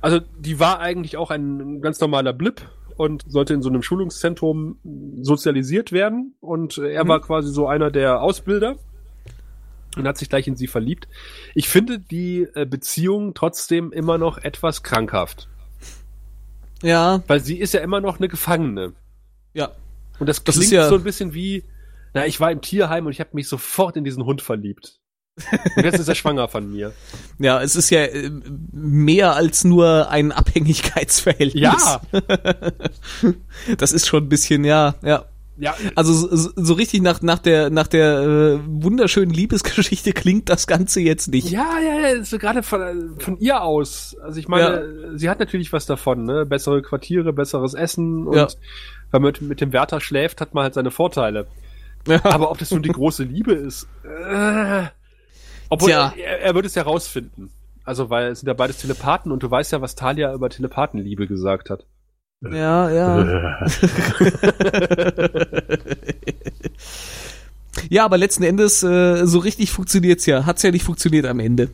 [0.02, 2.62] also die war eigentlich auch ein ganz normaler Blip
[2.98, 4.78] und sollte in so einem Schulungszentrum
[5.22, 6.36] sozialisiert werden.
[6.42, 7.10] Und äh, er Mhm.
[7.10, 8.78] war quasi so einer der Ausbilder
[10.00, 11.08] und hat sich gleich in sie verliebt.
[11.56, 15.48] Ich finde die äh, Beziehung trotzdem immer noch etwas krankhaft,
[16.84, 18.94] Ja, weil sie ist ja immer noch eine Gefangene.
[19.54, 19.72] ja.
[20.20, 21.64] Und das Das klingt ist ja- so ein bisschen wie,
[22.16, 25.00] na, ich war im Tierheim und ich habe mich sofort in diesen Hund verliebt.
[25.76, 26.92] Und jetzt ist er schwanger von mir.
[27.38, 28.32] Ja, es ist ja äh,
[28.72, 31.62] mehr als nur ein Abhängigkeitsverhältnis.
[31.62, 32.02] Ja,
[33.78, 35.26] Das ist schon ein bisschen, ja, ja.
[35.58, 40.68] Ja, Also so, so richtig nach, nach der, nach der äh, wunderschönen Liebesgeschichte klingt das
[40.68, 41.50] Ganze jetzt nicht.
[41.50, 44.16] Ja, ja, ja, so gerade von, von ihr aus.
[44.22, 46.46] Also ich meine, sie hat natürlich was davon, ne?
[46.46, 48.48] Bessere Quartiere, besseres Essen und Ja.
[49.12, 51.48] wenn man mit, mit dem Wärter schläft, hat man halt seine Vorteile.
[52.08, 52.24] Ja.
[52.24, 54.84] Aber ob das nun die große Liebe ist, äh,
[55.70, 56.14] obwohl Tja.
[56.18, 57.50] er, er wird es ja rausfinden.
[57.84, 61.26] Also weil es sind ja beides Telepathen und du weißt ja, was Talia über Telepathenliebe
[61.28, 61.86] gesagt hat.
[62.42, 63.68] Ja, ja.
[67.90, 70.46] Ja, aber letzten Endes, äh, so richtig funktioniert's ja.
[70.46, 71.70] Hat's ja nicht funktioniert am Ende.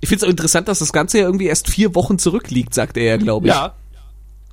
[0.00, 3.04] Ich find's auch interessant, dass das Ganze ja irgendwie erst vier Wochen zurückliegt, sagt er
[3.04, 3.54] ja, glaube ich.
[3.54, 3.74] Ja.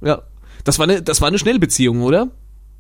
[0.01, 0.21] ja.
[0.63, 2.29] Das war eine, das war eine Schnellbeziehung, oder?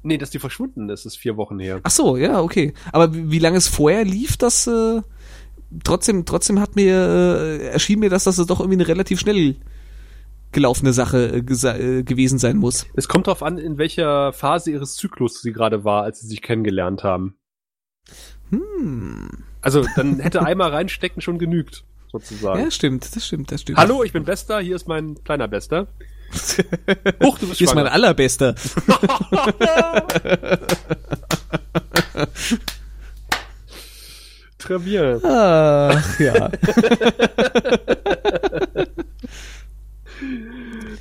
[0.03, 1.79] Nee, dass die verschwunden ist, ist vier Wochen her.
[1.83, 2.73] Ach so, ja, okay.
[2.91, 5.01] Aber wie, wie lange es vorher lief, das äh,
[5.83, 9.55] trotzdem, trotzdem hat mir äh, erschien mir, dass das doch irgendwie eine relativ schnell
[10.55, 12.87] gelaufene Sache äh, äh, gewesen sein muss.
[12.95, 16.41] Es kommt darauf an, in welcher Phase ihres Zyklus sie gerade war, als sie sich
[16.41, 17.37] kennengelernt haben.
[18.49, 19.43] Hm.
[19.61, 22.61] Also dann hätte einmal reinstecken schon genügt, sozusagen.
[22.61, 23.77] Ja, stimmt, das stimmt, das stimmt.
[23.77, 25.87] Hallo, ich bin Bester, hier ist mein kleiner Bester.
[27.21, 27.91] Huch, du bist Hier ist mein schwanger.
[27.91, 28.55] allerbester.
[34.57, 35.19] Très bien.
[35.23, 36.49] Ach ja.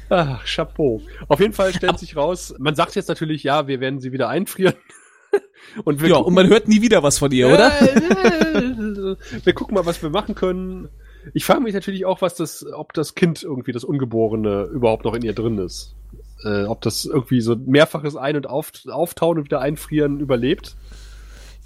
[0.08, 1.00] Ach, Chapeau.
[1.28, 4.28] Auf jeden Fall stellt sich raus, man sagt jetzt natürlich, ja, wir werden sie wieder
[4.28, 4.74] einfrieren.
[5.84, 7.70] Und ja, gucken- und man hört nie wieder was von ihr, oder?
[9.42, 10.88] wir gucken mal, was wir machen können.
[11.32, 15.14] Ich frage mich natürlich auch, was das, ob das Kind irgendwie, das Ungeborene, überhaupt noch
[15.14, 15.96] in ihr drin ist.
[16.44, 20.76] Äh, ob das irgendwie so mehrfaches Ein- und auf, Auftauen und wieder Einfrieren überlebt.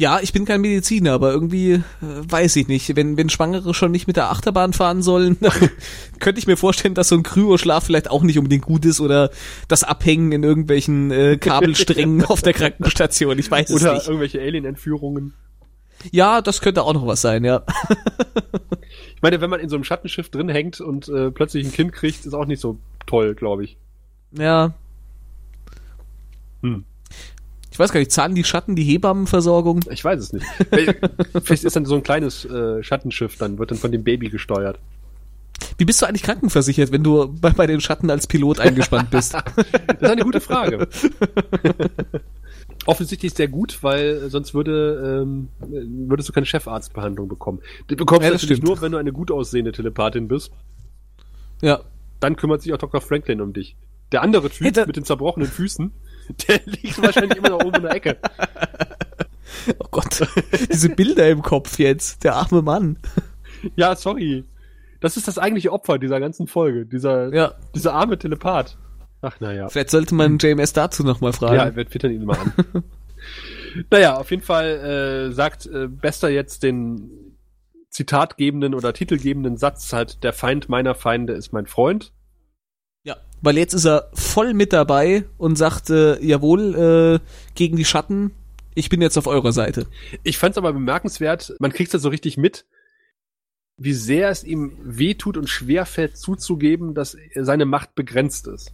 [0.00, 2.94] Ja, ich bin kein Mediziner, aber irgendwie äh, weiß ich nicht.
[2.94, 5.36] Wenn, wenn Schwangere schon nicht mit der Achterbahn fahren sollen,
[6.20, 9.30] könnte ich mir vorstellen, dass so ein Kryoschlaf vielleicht auch nicht unbedingt gut ist oder
[9.66, 13.36] das Abhängen in irgendwelchen äh, Kabelsträngen auf der Krankenstation.
[13.40, 14.06] Ich weiß es Oder nicht.
[14.06, 15.34] irgendwelche Alien-Entführungen.
[16.12, 17.64] Ja, das könnte auch noch was sein, ja.
[19.16, 21.92] Ich meine, wenn man in so einem Schattenschiff drin hängt und äh, plötzlich ein Kind
[21.92, 23.76] kriegt, ist auch nicht so toll, glaube ich.
[24.30, 24.74] Ja.
[26.62, 26.84] Hm.
[27.78, 29.84] Ich weiß gar nicht, zahlen die Schatten die Hebammenversorgung?
[29.92, 30.44] Ich weiß es nicht.
[31.44, 34.80] Vielleicht ist dann so ein kleines äh, Schattenschiff, dann wird dann von dem Baby gesteuert.
[35.76, 39.34] Wie bist du eigentlich krankenversichert, wenn du bei, bei den Schatten als Pilot eingespannt bist?
[39.86, 40.88] Das ist eine gute Frage.
[42.86, 47.60] Offensichtlich sehr gut, weil sonst würde, ähm, würdest du keine Chefarztbehandlung bekommen.
[47.90, 48.68] Die bekommst Ja, du das natürlich stimmt.
[48.74, 50.50] nur, wenn du eine gut aussehende Telepathin bist.
[51.62, 51.80] ja.
[52.18, 53.00] Dann kümmert sich auch Dr.
[53.00, 53.76] Franklin um dich.
[54.10, 55.92] Der andere Typ Hätte- mit den zerbrochenen Füßen,
[56.48, 58.18] der liegt wahrscheinlich immer noch oben in der Ecke.
[59.80, 60.26] Oh Gott.
[60.70, 62.22] Diese Bilder im Kopf jetzt.
[62.22, 62.98] Der arme Mann.
[63.76, 64.44] Ja, sorry.
[65.00, 66.86] Das ist das eigentliche Opfer dieser ganzen Folge.
[66.86, 67.54] Dieser, Ja.
[67.74, 68.76] dieser arme Telepath.
[69.20, 69.68] Ach, naja.
[69.68, 71.56] Vielleicht sollte man JMS dazu nochmal fragen.
[71.56, 72.84] Ja, wir twittern ihn mal an.
[73.90, 77.10] naja, auf jeden Fall äh, sagt äh, Bester jetzt den
[77.90, 82.12] zitatgebenden oder titelgebenden Satz halt, der Feind meiner Feinde ist mein Freund.
[83.40, 88.32] Weil jetzt ist er voll mit dabei und sagt, äh, jawohl, äh, gegen die Schatten,
[88.74, 89.86] ich bin jetzt auf eurer Seite.
[90.22, 92.66] Ich fand es aber bemerkenswert, man kriegt ja so richtig mit,
[93.76, 98.72] wie sehr es ihm wehtut und schwerfällt zuzugeben, dass seine Macht begrenzt ist.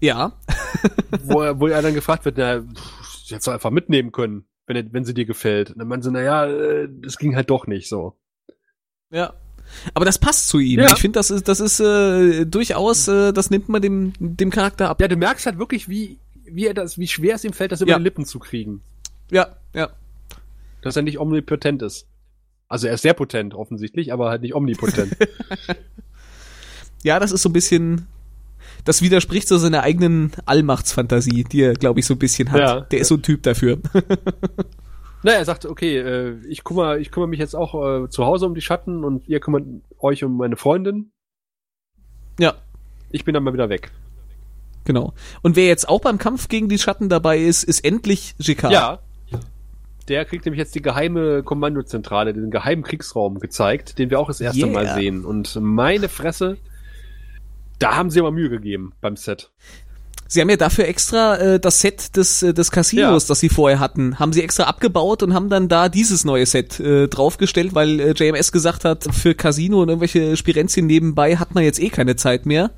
[0.00, 0.32] Ja,
[1.24, 4.46] wo, er, wo er dann gefragt wird, na, pff, sie hättest doch einfach mitnehmen können,
[4.66, 5.70] wenn, wenn sie dir gefällt.
[5.70, 8.16] Und dann meinen sie, naja, äh, das ging halt doch nicht so.
[9.10, 9.34] ja.
[9.92, 10.80] Aber das passt zu ihm.
[10.80, 10.92] Ja.
[10.92, 14.88] Ich finde, das ist, das ist äh, durchaus, äh, das nimmt man dem, dem Charakter
[14.90, 15.00] ab.
[15.00, 17.80] Ja, du merkst halt wirklich, wie, wie er das, wie schwer es ihm fällt, das
[17.80, 17.98] über Ja.
[17.98, 18.80] die Lippen zu kriegen.
[19.30, 19.90] Ja, ja.
[20.82, 22.06] Dass er nicht omnipotent ist.
[22.68, 25.16] Also er ist sehr potent, offensichtlich, aber halt nicht omnipotent.
[27.02, 28.06] Ja, das ist so ein bisschen,
[28.86, 32.60] das widerspricht so seiner eigenen Allmachtsfantasie, die er, glaube ich, so ein bisschen hat.
[32.60, 32.80] Ja.
[32.80, 33.78] Der ist so ein Typ dafür.
[35.24, 38.44] Na, er sagte, okay, äh, ich kümmere, ich kümmere mich jetzt auch äh, zu Hause
[38.46, 39.64] um die Schatten und ihr kümmert
[39.98, 41.12] euch um meine Freundin.
[42.38, 42.54] Ja,
[43.10, 43.90] Ich bin dann mal wieder weg.
[44.84, 45.14] genau.
[45.42, 48.64] Und wer jetzt auch beim Kampf gegen die Schatten dabei ist, ist endlich JK.
[48.70, 48.98] Ja.
[50.08, 54.42] Der kriegt nämlich jetzt die geheime Kommandozentrale, den geheimen Kriegsraum gezeigt, den wir auch das
[54.42, 54.72] erste Yeah.
[54.72, 55.24] Mal sehen.
[55.24, 56.58] Und meine Fresse,
[57.78, 59.50] da haben sie aber Mühe gegeben beim Set.
[60.26, 63.28] Sie haben ja dafür extra äh, das Set des, äh, des Casinos, Ja.
[63.28, 66.80] das sie vorher hatten, haben sie extra abgebaut und haben dann da dieses neue Set
[66.80, 71.62] äh, draufgestellt, weil äh, JMS gesagt hat, für Casino und irgendwelche Spirenzien nebenbei hat man
[71.62, 72.70] jetzt eh keine Zeit mehr.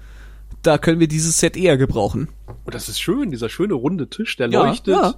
[0.62, 2.28] Da können wir dieses Set eher gebrauchen.
[2.64, 5.14] Und das ist schön, dieser schöne runde Tisch, der Ja, leuchtet ja.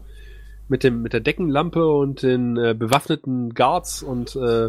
[0.69, 4.69] mit dem mit der Deckenlampe und den äh, bewaffneten Guards und äh,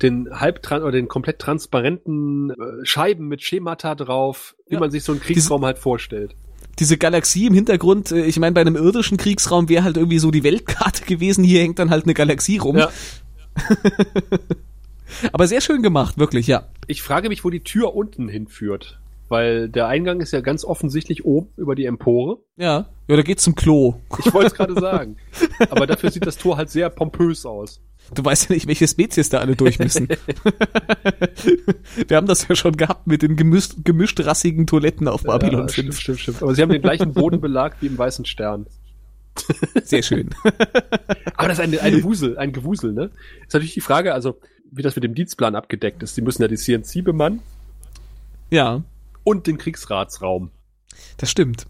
[0.00, 4.80] den halbtran oder den komplett transparenten äh, Scheiben mit Schemata drauf, wie Ja.
[4.80, 6.34] man sich so einen Kriegsraum halt vorstellt.
[6.78, 10.30] Diese Galaxie im Hintergrund, äh, ich meine, bei einem irdischen Kriegsraum wäre halt irgendwie so
[10.30, 12.78] die Weltkarte gewesen, hier hängt dann halt eine Galaxie rum.
[12.78, 12.90] Ja.
[15.32, 16.68] Aber sehr schön gemacht, wirklich, ja.
[16.86, 18.98] Ich frage mich, wo die Tür unten hinführt,
[19.28, 22.38] weil der Eingang ist ja ganz offensichtlich oben über die Empore.
[22.56, 23.96] Ja, ja da geht's zum Klo.
[24.18, 25.16] Ich wollte es gerade sagen.
[25.70, 27.80] Aber dafür sieht das Tor halt sehr pompös aus.
[28.14, 30.08] Du weißt ja nicht, welche Spezies da alle durch müssen.
[32.08, 35.72] Wir haben das ja schon gehabt mit den gemischt, gemischt-rassigen Toiletten auf Babylon ja, 5.
[35.72, 36.42] stimmt, stimmt, stimmt.
[36.42, 38.66] Aber sie haben den gleichen Bodenbelag wie im Weißen Stern.
[39.82, 40.30] Sehr schön.
[41.36, 43.10] Aber das ist eine, eine Wusel, ein Gewusel, ne?
[43.46, 44.38] Ist natürlich die Frage, also,
[44.70, 46.16] wie das mit dem Dienstplan abgedeckt ist.
[46.16, 47.40] Die müssen ja die CNC bemannen
[48.50, 48.82] Ja,
[49.24, 50.50] und den Kriegsratsraum.
[51.16, 51.66] das stimmt.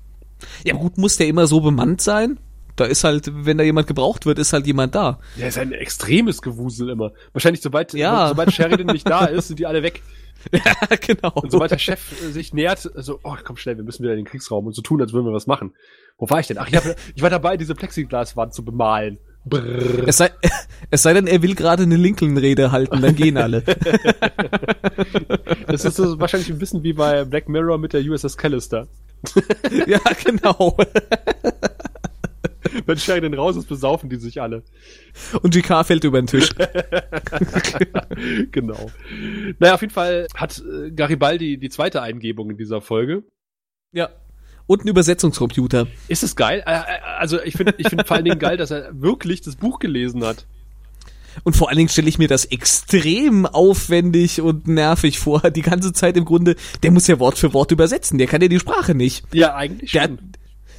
[0.64, 2.38] Ja, gut, muss der immer so bemannt sein?
[2.76, 5.18] Da ist halt, wenn da jemand gebraucht wird, ist halt jemand da.
[5.36, 7.12] Ja, ist ein extremes Gewusel immer.
[7.32, 8.28] Wahrscheinlich, sobald, Ja.
[8.28, 10.02] sobald Sheridan nicht da ist, sind die alle weg.
[10.52, 11.30] Ja, genau.
[11.34, 14.18] Und sobald der Chef äh, sich nähert, so, oh, komm schnell, wir müssen wieder in
[14.18, 15.72] den Kriegsraum und so tun, als würden wir was machen.
[16.18, 16.58] Wo war ich denn?
[16.58, 16.82] Ach, ich, hab,
[17.14, 19.18] ich war dabei, diese Plexiglaswand zu bemalen.
[19.44, 20.06] Brrr.
[20.08, 20.30] Es sei,
[20.90, 23.62] es sei denn, er will gerade eine Lincoln-Rede halten, dann gehen alle.
[25.68, 28.88] Das ist so wahrscheinlich ein bisschen wie bei Black Mirror mit der USS Callister.
[29.86, 30.76] ja, genau.
[32.86, 34.62] Wenn Sheridan raus ist, besaufen die sich alle.
[35.42, 36.50] Und GK fällt über den Tisch.
[38.52, 38.90] genau.
[39.58, 43.24] Naja, auf jeden Fall hat äh, Garibaldi die zweite Eingebung in dieser Folge.
[43.92, 44.10] Ja.
[44.66, 45.88] Und ein Übersetzungscomputer.
[46.08, 46.62] Ist es geil?
[46.66, 46.82] Äh, äh,
[47.18, 50.24] Also ich finde ich finde vor allen Dingen geil, dass er wirklich das Buch gelesen
[50.24, 50.46] hat.
[51.44, 55.40] Und vor allen Dingen stelle ich mir das extrem aufwendig und nervig vor.
[55.50, 58.18] Die ganze Zeit im Grunde, der muss ja Wort für Wort übersetzen.
[58.18, 59.24] Der kann ja die Sprache nicht.
[59.32, 60.10] Ja, eigentlich Der,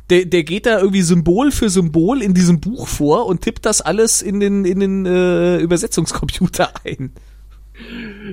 [0.09, 3.81] der, der geht da irgendwie Symbol für Symbol in diesem Buch vor und tippt das
[3.81, 7.13] alles in den, in den äh, Übersetzungscomputer ein.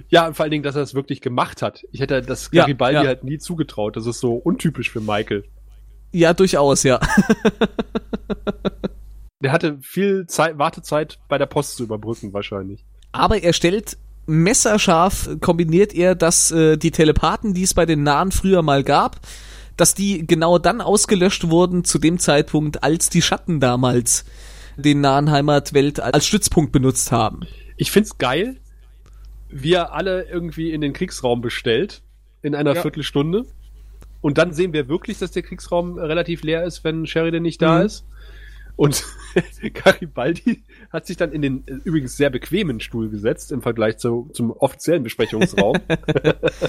[0.08, 1.84] Ja, und vor allen Dingen, dass er es wirklich gemacht hat.
[1.92, 3.06] Ich hätte das Ja, Garibaldi ja.
[3.06, 3.96] halt nie zugetraut.
[3.96, 5.44] Das ist so untypisch für Michael.
[6.12, 7.00] Ja, durchaus, ja.
[9.42, 12.84] Der hatte viel Zeit, Wartezeit bei der Post zu überbrücken, wahrscheinlich.
[13.12, 13.96] Aber er stellt
[14.26, 19.20] messerscharf, kombiniert er, dass äh, die Telepathen, die es bei den Nahen früher mal gab,
[19.76, 24.24] dass die genau dann ausgelöscht wurden zu dem Zeitpunkt, als die Schatten damals
[24.76, 27.40] den nahen Heimatwelt als Stützpunkt benutzt haben.
[27.76, 28.56] Ich find's geil,
[29.48, 32.02] wie er alle irgendwie in den Kriegsraum bestellt,
[32.42, 32.82] in einer Ja.
[32.82, 33.46] Viertelstunde.
[34.20, 37.78] Und dann sehen wir wirklich, dass der Kriegsraum relativ leer ist, wenn Sheridan nicht da
[37.80, 37.86] Mhm.
[37.86, 38.04] ist.
[38.76, 39.04] Und
[39.74, 40.62] Garibaldi
[40.92, 44.50] hat sich dann in den äh, übrigens sehr bequemen Stuhl gesetzt im Vergleich zu, zum
[44.50, 45.78] offiziellen Besprechungsraum.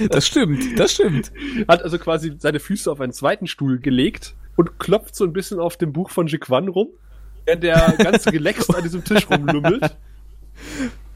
[0.10, 1.32] Das stimmt, das stimmt.
[1.68, 5.60] hat also quasi seine Füße auf einen zweiten Stuhl gelegt und klopft so ein bisschen
[5.60, 6.90] auf dem Buch von Jiquan rum,
[7.46, 9.98] während der ganz gelext an diesem Tisch rumlümmelt.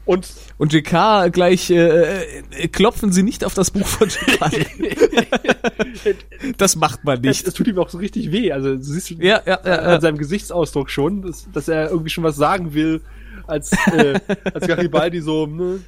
[0.06, 4.66] Und Und JK gleich äh, äh, klopfen Sie nicht auf das Buch von JK.
[6.56, 7.46] das macht man nicht.
[7.46, 8.52] es tut ihm auch so richtig weh.
[8.52, 12.24] Also du siehst Ja, ja, ja, an seinem Gesichtsausdruck schon, dass, dass er irgendwie schon
[12.24, 13.02] was sagen will,
[13.46, 14.18] als, äh,
[14.54, 15.80] als Garibaldi so ne,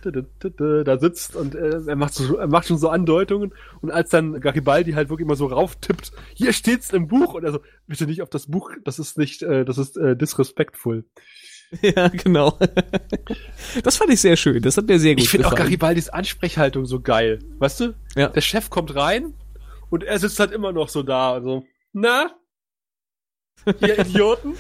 [0.85, 4.41] da sitzt und äh, er macht so, er macht schon so Andeutungen und als dann
[4.41, 8.23] Garibaldi halt wirklich immer so rauftippt, hier steht's im Buch und er so, bitte nicht
[8.23, 11.05] auf das Buch, das ist nicht, äh, das ist äh, disrespectful.
[11.83, 12.59] Ja, genau.
[13.83, 14.63] Das fand ich sehr schön.
[14.63, 15.69] Das hat mir sehr gut Ich finde auch gefallen.
[15.69, 17.95] Garibaldis Ansprechhaltung so geil, weißt du?
[18.17, 18.29] Ja.
[18.29, 19.35] Der Chef kommt rein
[19.91, 22.31] und er sitzt halt immer noch so da, also, na?
[23.81, 24.55] Ihr Idioten?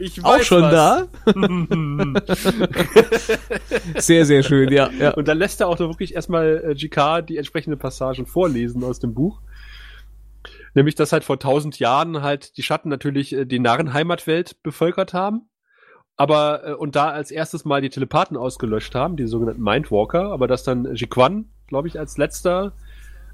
[0.00, 0.72] Ich weiß Auch schon was.
[0.72, 1.08] da?
[4.00, 4.88] Sehr, sehr schön, ja.
[4.98, 5.10] ja.
[5.12, 9.12] Und dann lässt er auch wirklich erstmal äh, GK die entsprechenden Passagen vorlesen aus dem
[9.12, 9.42] Buch.
[10.72, 15.49] Nämlich, dass halt vor tausend Jahren halt die Schatten natürlich äh, die Narrenheimatwelt bevölkert haben.
[16.20, 20.46] Aber, äh, und da als erstes mal die Telepathen ausgelöscht haben, die sogenannten Mindwalker, aber
[20.48, 22.72] dass dann Jiquan, glaube ich, als letzter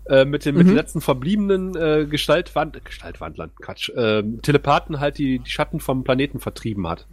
[0.09, 0.70] äh, mit den, mit Mhm.
[0.70, 6.39] den letzten verbliebenen äh, Gestaltwand Gestaltwandlern, Quatsch, äh, Telepathen halt die, die Schatten vom Planeten
[6.39, 7.09] vertrieben hat.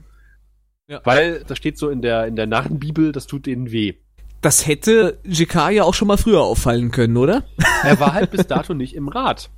[0.88, 1.02] Ja.
[1.06, 3.96] Weil das steht so in der, in der Narrenbibel, das tut denen weh.
[4.42, 7.46] Das hätte JK ja auch schon mal früher auffallen können, oder?
[7.84, 9.50] Er war halt bis dato nicht im Rat.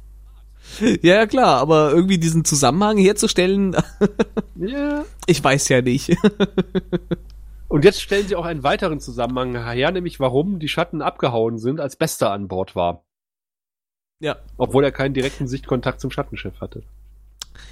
[0.80, 3.76] Ja, ja, klar, aber irgendwie diesen Zusammenhang herzustellen,
[4.56, 5.06] Ja.
[5.26, 6.18] ich weiß ja nicht.
[7.68, 11.80] Und jetzt stellen sie auch einen weiteren Zusammenhang her, nämlich warum die Schatten abgehauen sind,
[11.80, 13.04] als Bester an Bord war.
[14.20, 14.38] Ja.
[14.58, 16.84] Obwohl er keinen direkten Sichtkontakt zum Schattenschiff hatte.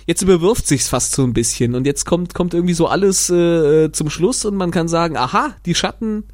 [0.06, 3.92] Jetzt überwirft sich's fast so ein bisschen und jetzt kommt kommt irgendwie so alles äh,
[3.92, 6.26] zum Schluss und man kann sagen, aha, die Schatten,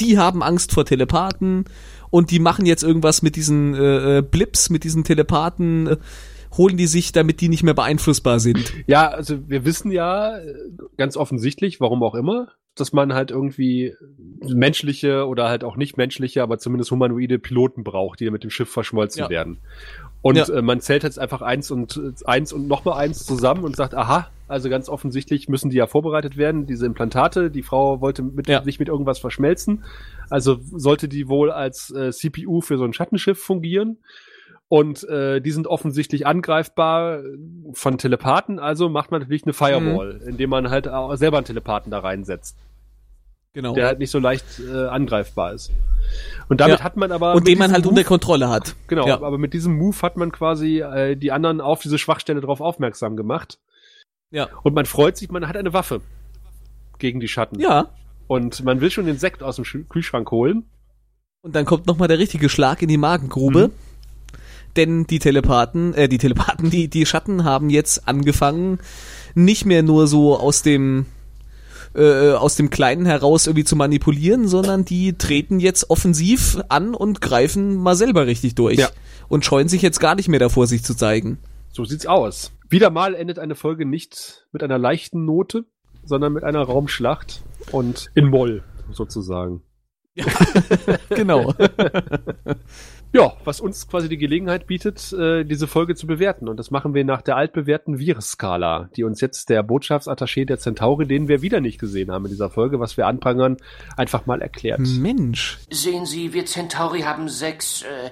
[0.00, 1.64] die haben Angst vor Telepathen
[2.12, 5.96] und die machen jetzt irgendwas mit diesen äh, äh, Blips, mit diesen Telepathen, äh,
[6.56, 8.72] holen die sich, damit die nicht mehr beeinflussbar sind.
[8.86, 10.54] Ja, also wir wissen ja äh,
[10.98, 13.94] ganz offensichtlich, warum auch immer, dass man halt irgendwie
[14.40, 18.68] menschliche oder halt auch nicht menschliche, aber zumindest humanoide Piloten braucht, die mit dem Schiff
[18.70, 19.30] verschmolzen Ja.
[19.30, 19.58] werden.
[20.22, 20.48] Und Ja.
[20.48, 23.94] äh, man zählt jetzt einfach eins und äh, eins und nochmal eins zusammen und sagt,
[23.94, 27.50] aha, also ganz offensichtlich müssen die ja vorbereitet werden, diese Implantate.
[27.50, 28.62] Die Frau wollte mit, Ja.
[28.62, 29.84] sich mit irgendwas verschmelzen.
[30.30, 33.98] Also sollte die wohl als äh, CPU für so ein Schattenschiff fungieren.
[34.68, 37.20] Und äh, die sind offensichtlich angreifbar
[37.74, 40.28] von Telepathen, also macht man natürlich eine Firewall, Mhm.
[40.28, 42.56] indem man halt auch selber einen Telepathen da reinsetzt,
[43.54, 43.74] Genau.
[43.74, 45.70] der halt nicht so leicht äh, angreifbar ist.
[46.48, 46.84] Und damit Ja.
[46.84, 47.34] hat man aber.
[47.34, 48.74] und den man halt Move, unter Kontrolle hat.
[48.86, 49.16] Genau, Ja.
[49.16, 53.16] aber mit diesem Move hat man quasi äh, die anderen auf diese Schwachstelle drauf aufmerksam
[53.16, 53.58] gemacht.
[54.30, 54.48] Ja.
[54.62, 56.00] Und man freut sich, man hat eine Waffe
[56.98, 57.60] gegen die Schatten.
[57.60, 57.90] Ja.
[58.26, 60.64] Und man will schon den Sekt aus dem Sch- Kühlschrank holen.
[61.42, 63.68] Und dann kommt nochmal der richtige Schlag in die Magengrube.
[63.68, 63.72] Mhm.
[64.76, 68.78] Denn die Telepathen, äh, die Telepathen, die, die Schatten haben jetzt angefangen,
[69.34, 71.04] nicht mehr nur so aus dem,
[71.94, 77.20] äh, aus dem Kleinen heraus irgendwie zu manipulieren, sondern die treten jetzt offensiv an und
[77.20, 78.78] greifen mal selber richtig durch.
[78.78, 78.88] Ja.
[79.28, 81.38] Und scheuen sich jetzt gar nicht mehr davor, sich zu zeigen.
[81.70, 82.52] So sieht's aus.
[82.68, 85.64] Wieder mal endet eine Folge nicht mit einer leichten Note,
[86.04, 89.62] sondern mit einer Raumschlacht und in Moll sozusagen.
[91.10, 91.54] Genau.
[93.14, 96.48] Ja, was uns quasi die Gelegenheit bietet, äh, diese Folge zu bewerten.
[96.48, 101.06] Und das machen wir nach der altbewährten Virus-Skala, die uns jetzt der Botschaftsattaché der Centauri,
[101.06, 103.58] den wir wieder nicht gesehen haben in dieser Folge, was wir anprangern,
[103.98, 104.80] einfach mal erklärt.
[104.80, 105.58] Mensch.
[105.70, 107.82] Sehen Sie, wir Centauri haben sechs.
[107.82, 108.10] Äh,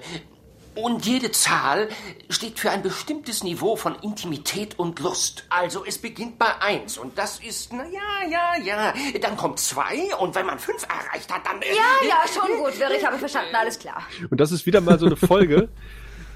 [0.75, 1.89] und jede Zahl
[2.29, 5.45] steht für ein bestimmtes Niveau von Intimität und Lust.
[5.49, 8.93] Also es beginnt bei eins und das ist, na ja, ja, ja.
[9.21, 11.61] Dann kommt zwei und wenn man fünf erreicht hat, dann.
[11.61, 14.03] Äh, Ja, ja, schon gut, Wirr, ich habe verstanden, alles klar.
[14.29, 15.69] Und das ist wieder mal so eine Folge,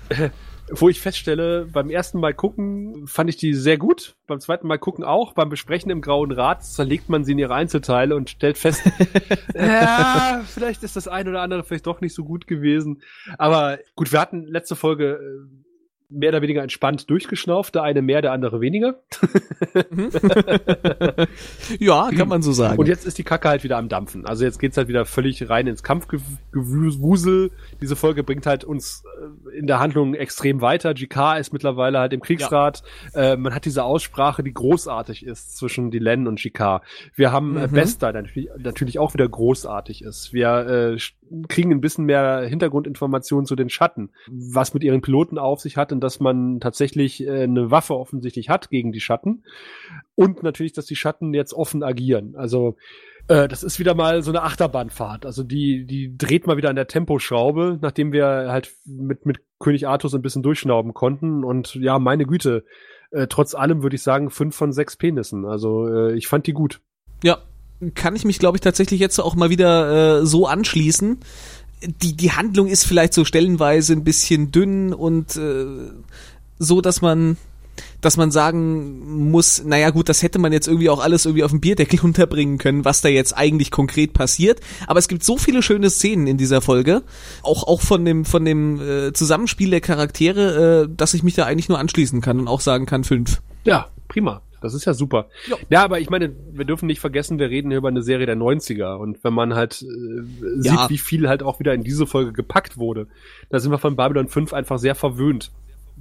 [0.71, 4.79] wo ich feststelle, beim ersten Mal gucken fand ich die sehr gut, beim zweiten Mal
[4.79, 8.57] gucken auch, beim Besprechen im Grauen Rat zerlegt man sie in ihre Einzelteile und stellt
[8.57, 8.83] fest,
[9.53, 13.01] ja, vielleicht ist das ein oder andere vielleicht doch nicht so gut gewesen.
[13.37, 15.64] Aber gut, wir hatten letzte Folge äh,
[16.09, 18.99] mehr oder weniger entspannt durchgeschnauft, der eine mehr, der andere weniger.
[21.79, 22.77] Ja, kann man so sagen.
[22.77, 24.25] Und jetzt ist die Kacke halt wieder am Dampfen.
[24.25, 27.51] Also jetzt geht's halt wieder völlig rein ins Kampfgewusel.
[27.81, 29.03] Diese Folge bringt halt uns
[29.51, 30.93] äh, in der Handlung extrem weiter.
[30.93, 32.83] GK ist mittlerweile halt im Kriegsrat.
[33.13, 36.81] Äh, man hat diese Aussprache, die großartig ist zwischen Dylan und GK.
[37.15, 37.71] Wir haben äh, Mhm.
[37.71, 38.23] Bester, der
[38.57, 40.33] natürlich, auch wieder großartig ist.
[40.33, 40.99] Wir äh,
[41.47, 45.91] kriegen ein bisschen mehr Hintergrundinformationen zu den Schatten, was mit ihren Piloten auf sich hat
[45.91, 49.43] und dass man tatsächlich äh, eine Waffe offensichtlich hat gegen die Schatten.
[50.15, 52.35] Und natürlich, dass die Schatten jetzt offen agieren.
[52.35, 52.75] Also
[53.27, 55.25] äh, das ist wieder mal so eine Achterbahnfahrt.
[55.25, 59.87] Also die, die dreht mal wieder an der Temposchraube, nachdem wir halt mit, mit König
[59.87, 61.43] Artus ein bisschen durchschnauben konnten.
[61.43, 62.65] Und ja, meine Güte,
[63.11, 65.45] äh, trotz allem würde ich sagen, fünf von sechs Penissen.
[65.45, 66.81] Also äh, ich fand die gut.
[67.23, 67.39] Ja,
[67.93, 71.17] kann ich mich, glaube ich, tatsächlich jetzt auch mal wieder äh, so anschließen.
[71.83, 75.65] Die, die Handlung ist vielleicht so stellenweise ein bisschen dünn und äh,
[76.57, 77.37] so, dass man
[78.01, 81.51] dass man sagen muss, naja gut, das hätte man jetzt irgendwie auch alles irgendwie auf
[81.51, 84.61] dem Bierdeckel unterbringen können, was da jetzt eigentlich konkret passiert.
[84.87, 87.03] Aber es gibt so viele schöne Szenen in dieser Folge,
[87.41, 91.45] auch, auch von dem, von dem äh, Zusammenspiel der Charaktere, äh, dass ich mich da
[91.45, 93.41] eigentlich nur anschließen kann und auch sagen kann, fünf.
[93.63, 94.41] Ja, prima.
[94.65, 95.27] Das ist ja super.
[95.47, 95.55] Ja.
[95.69, 98.35] Ja, aber ich meine, wir dürfen nicht vergessen, wir reden hier über eine Serie der
[98.35, 98.95] 90er.
[98.97, 100.21] Und wenn man halt äh,
[100.61, 100.89] sieht, Ja.
[100.89, 103.07] wie viel halt auch wieder in diese Folge gepackt wurde,
[103.49, 105.51] da sind wir von Babylon 5 einfach sehr verwöhnt.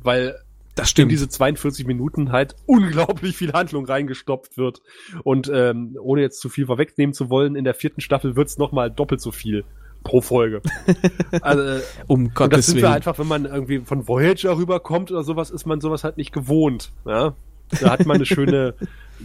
[0.02, 0.34] Weil
[0.74, 1.12] Das in stimmt.
[1.12, 4.80] diese 42 Minuten halt unglaublich viel Handlung reingestopft wird.
[5.22, 8.72] Und ähm, ohne jetzt zu viel vorwegnehmen zu wollen, in der vierten Staffel wird's noch
[8.72, 9.64] mal doppelt so viel
[10.02, 10.60] pro Folge.
[11.40, 12.92] also, äh, um und das Gottes sind wir Willen.
[12.92, 16.92] einfach, wenn man irgendwie von Voyager rüberkommt oder sowas, ist man sowas halt nicht gewohnt.
[17.06, 17.34] Ja?
[17.80, 18.74] Da hat man eine schöne,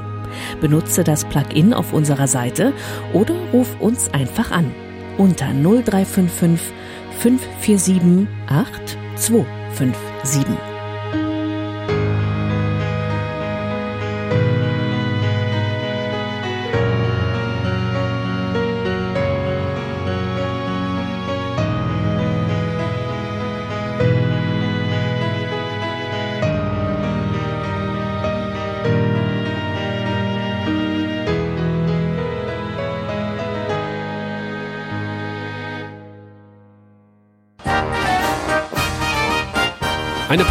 [0.61, 2.73] Benutze das Plugin auf unserer Seite
[3.13, 4.75] oder ruf uns einfach an
[5.17, 6.75] unter 0355
[7.19, 10.74] 547 8257.